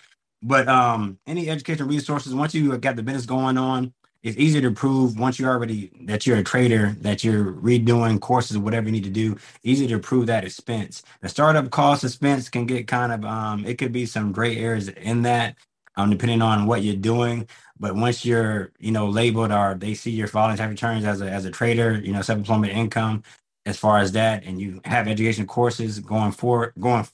But 0.42 0.68
um, 0.68 1.18
any 1.26 1.50
educational 1.50 1.88
resources, 1.90 2.34
once 2.34 2.54
you 2.54 2.78
got 2.78 2.96
the 2.96 3.04
business 3.04 3.26
going 3.26 3.58
on, 3.58 3.94
it's 4.22 4.38
easier 4.38 4.62
to 4.62 4.72
prove 4.72 5.18
once 5.18 5.38
you 5.38 5.46
already 5.46 5.90
that 6.02 6.26
you're 6.26 6.38
a 6.38 6.44
trader 6.44 6.96
that 7.02 7.24
you're 7.24 7.54
redoing 7.54 8.20
courses 8.20 8.56
or 8.58 8.60
whatever 8.60 8.86
you 8.86 8.92
need 8.92 9.04
to 9.04 9.10
do 9.10 9.36
easy 9.64 9.88
to 9.88 9.98
prove 10.00 10.26
that 10.28 10.44
expense. 10.44 11.02
The 11.22 11.30
startup 11.30 11.70
cost 11.70 12.04
expense 12.04 12.50
can 12.50 12.66
get 12.66 12.88
kind 12.88 13.12
of 13.12 13.24
um 13.24 13.66
it 13.66 13.78
could 13.78 13.92
be 13.92 14.06
some 14.06 14.32
gray 14.32 14.56
areas 14.58 14.88
in 14.88 15.22
that 15.22 15.56
um 15.96 16.10
depending 16.10 16.42
on 16.42 16.66
what 16.66 16.82
you're 16.82 16.96
doing. 16.96 17.48
But 17.80 17.96
once 17.96 18.24
you're 18.26 18.72
you 18.80 18.92
know 18.92 19.08
labeled 19.08 19.52
or 19.52 19.74
they 19.76 19.94
see 19.94 20.12
your 20.12 20.28
voluntary 20.28 20.70
returns 20.70 21.04
as 21.06 21.22
a 21.22 21.30
as 21.30 21.46
a 21.46 21.50
trader 21.52 22.00
you 22.00 22.12
know 22.12 22.22
self-employment 22.22 22.72
income 22.74 23.24
as 23.66 23.78
far 23.78 23.98
as 23.98 24.12
that 24.12 24.44
and 24.44 24.60
you 24.60 24.80
have 24.84 25.08
education 25.08 25.46
courses 25.46 26.00
going 26.00 26.32
for 26.32 26.72
going 26.80 27.06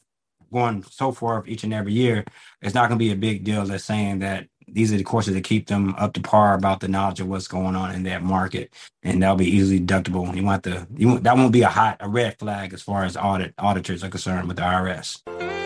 going 0.53 0.83
so 0.85 1.13
forth 1.13 1.49
each 1.49 1.65
and 1.65 1.75
every 1.75 1.93
year 1.93 2.25
it's 2.63 2.75
not 2.75 2.89
going 2.89 2.99
to 2.99 3.05
be 3.05 3.13
a 3.13 3.17
big 3.17 3.45
deal 3.45 3.65
that's 3.67 3.85
saying 3.85 4.21
that 4.21 4.49
these 4.69 4.93
are 4.93 4.97
the 4.97 5.05
courses 5.05 5.35
that 5.35 5.45
keep 5.45 5.67
them 5.69 5.95
up 5.97 6.13
to 6.15 6.21
par 6.21 6.55
about 6.55 6.81
the 6.81 6.89
knowledge 6.89 7.21
of 7.21 7.29
what's 7.29 7.49
going 7.49 7.77
on 7.77 7.95
in 7.95 8.03
that 8.05 8.23
market, 8.23 8.73
and 9.03 9.23
that'll 9.23 9.37
be 9.37 9.49
easily 9.49 9.81
deductible. 9.81 10.35
You 10.35 10.45
want 10.45 10.65
the 10.65 10.87
you 10.97 11.09
want, 11.09 11.25
that 11.25 11.37
won't 11.37 11.53
be 11.53 11.63
a 11.63 11.69
hot 11.69 11.99
a 12.01 12.09
red 12.09 12.39
flag 12.39 12.73
as 12.73 12.83
far 12.83 13.05
as 13.05 13.17
audit 13.17 13.55
auditors 13.59 14.03
are 14.03 14.09
concerned 14.09 14.49
with 14.49 14.57
the 14.57 14.63
IRS. 14.63 15.66